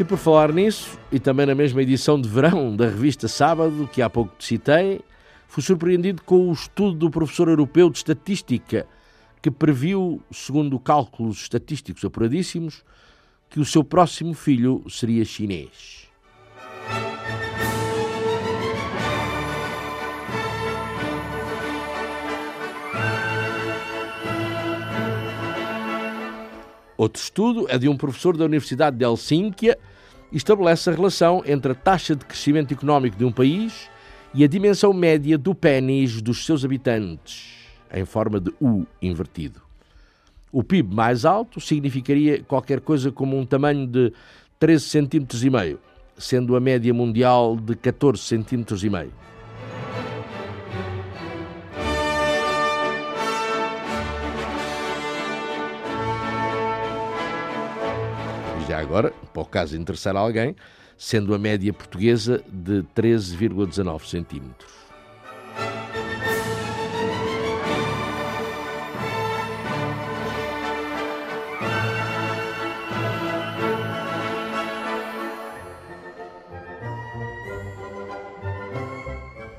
E 0.00 0.04
por 0.04 0.16
falar 0.16 0.50
nisso, 0.50 0.98
e 1.12 1.20
também 1.20 1.44
na 1.44 1.54
mesma 1.54 1.82
edição 1.82 2.18
de 2.18 2.26
verão 2.26 2.74
da 2.74 2.86
revista 2.86 3.28
Sábado, 3.28 3.86
que 3.92 4.00
há 4.00 4.08
pouco 4.08 4.34
te 4.38 4.46
citei, 4.46 5.02
fui 5.46 5.62
surpreendido 5.62 6.22
com 6.22 6.48
o 6.48 6.52
estudo 6.54 6.94
do 6.94 7.10
professor 7.10 7.48
europeu 7.48 7.90
de 7.90 7.98
estatística, 7.98 8.86
que 9.42 9.50
previu, 9.50 10.22
segundo 10.32 10.80
cálculos 10.80 11.42
estatísticos 11.42 12.02
apuradíssimos, 12.02 12.82
que 13.50 13.60
o 13.60 13.64
seu 13.64 13.84
próximo 13.84 14.32
filho 14.32 14.82
seria 14.88 15.22
chinês. 15.22 16.09
Outro 27.00 27.22
estudo 27.22 27.66
é 27.70 27.78
de 27.78 27.88
um 27.88 27.96
professor 27.96 28.36
da 28.36 28.44
Universidade 28.44 28.98
de 28.98 29.06
Helsínquia 29.06 29.78
e 30.30 30.36
estabelece 30.36 30.90
a 30.90 30.92
relação 30.92 31.42
entre 31.46 31.72
a 31.72 31.74
taxa 31.74 32.14
de 32.14 32.26
crescimento 32.26 32.74
económico 32.74 33.16
de 33.16 33.24
um 33.24 33.32
país 33.32 33.88
e 34.34 34.44
a 34.44 34.46
dimensão 34.46 34.92
média 34.92 35.38
do 35.38 35.54
pênis 35.54 36.20
dos 36.20 36.44
seus 36.44 36.62
habitantes, 36.62 37.54
em 37.90 38.04
forma 38.04 38.38
de 38.38 38.52
U 38.60 38.86
invertido. 39.00 39.62
O 40.52 40.62
PIB 40.62 40.94
mais 40.94 41.24
alto 41.24 41.58
significaria 41.58 42.42
qualquer 42.42 42.82
coisa 42.82 43.10
como 43.10 43.38
um 43.38 43.46
tamanho 43.46 43.86
de 43.86 44.12
13 44.58 44.84
cm 45.08 45.78
sendo 46.18 46.54
a 46.54 46.60
média 46.60 46.92
mundial 46.92 47.56
de 47.56 47.76
14 47.76 48.22
cm 48.22 48.76
já 58.70 58.78
agora, 58.78 59.12
para 59.32 59.42
o 59.42 59.44
caso 59.44 59.76
interessar 59.76 60.14
alguém, 60.14 60.54
sendo 60.96 61.34
a 61.34 61.38
média 61.38 61.72
portuguesa 61.72 62.40
de 62.46 62.84
13,19 62.94 64.06
centímetros. 64.06 64.72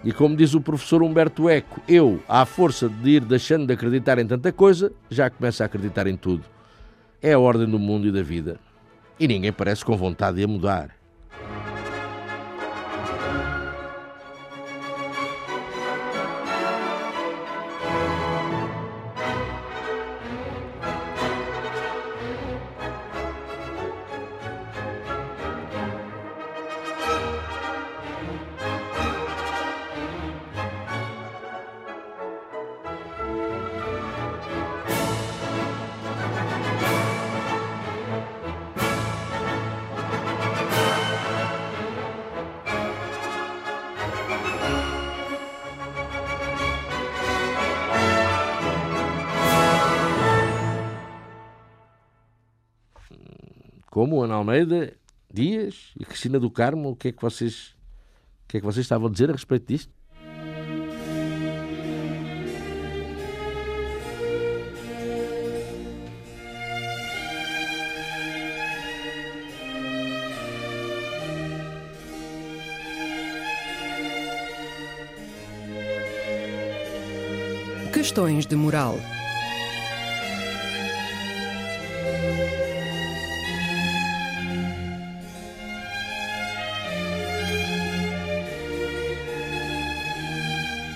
E 0.06 0.14
como 0.14 0.38
diz 0.38 0.54
o 0.54 0.62
professor 0.62 1.04
Humberto 1.04 1.50
Eco, 1.50 1.82
eu, 1.86 2.24
à 2.30 2.46
força 2.46 2.88
de 2.88 3.10
ir 3.10 3.26
deixando 3.26 3.68
de 3.68 3.74
acreditar 3.74 4.18
em 4.20 4.26
tanta 4.26 4.54
coisa, 4.54 4.90
já 5.10 5.30
começo 5.30 5.62
a 5.62 5.66
acreditar 5.66 6.08
em 6.08 6.16
tudo. 6.16 6.46
É 7.22 7.34
a 7.34 7.40
ordem 7.40 7.70
do 7.70 7.78
mundo 7.78 8.08
e 8.08 8.12
da 8.12 8.24
vida 8.24 8.58
e 9.22 9.28
ninguém 9.28 9.54
parece 9.54 9.86
com 9.86 9.96
vontade 9.96 10.38
de 10.38 10.44
a 10.44 10.48
mudar. 10.48 11.01
Como 54.02 54.24
Ana 54.24 54.34
Almeida, 54.34 54.94
Dias 55.32 55.92
e 56.00 56.04
Cristina 56.04 56.40
do 56.40 56.50
Carmo, 56.50 56.90
o 56.90 56.96
que 56.96 57.10
é 57.10 57.12
que 57.12 57.22
vocês, 57.22 57.76
o 58.46 58.48
que 58.48 58.58
é 58.58 58.60
que 58.60 58.66
vocês 58.66 58.84
estavam 58.84 59.08
a 59.08 59.12
dizer 59.12 59.30
a 59.30 59.34
respeito 59.34 59.68
disto? 59.68 59.94
Questões 77.94 78.48
de 78.48 78.56
moral. 78.56 78.98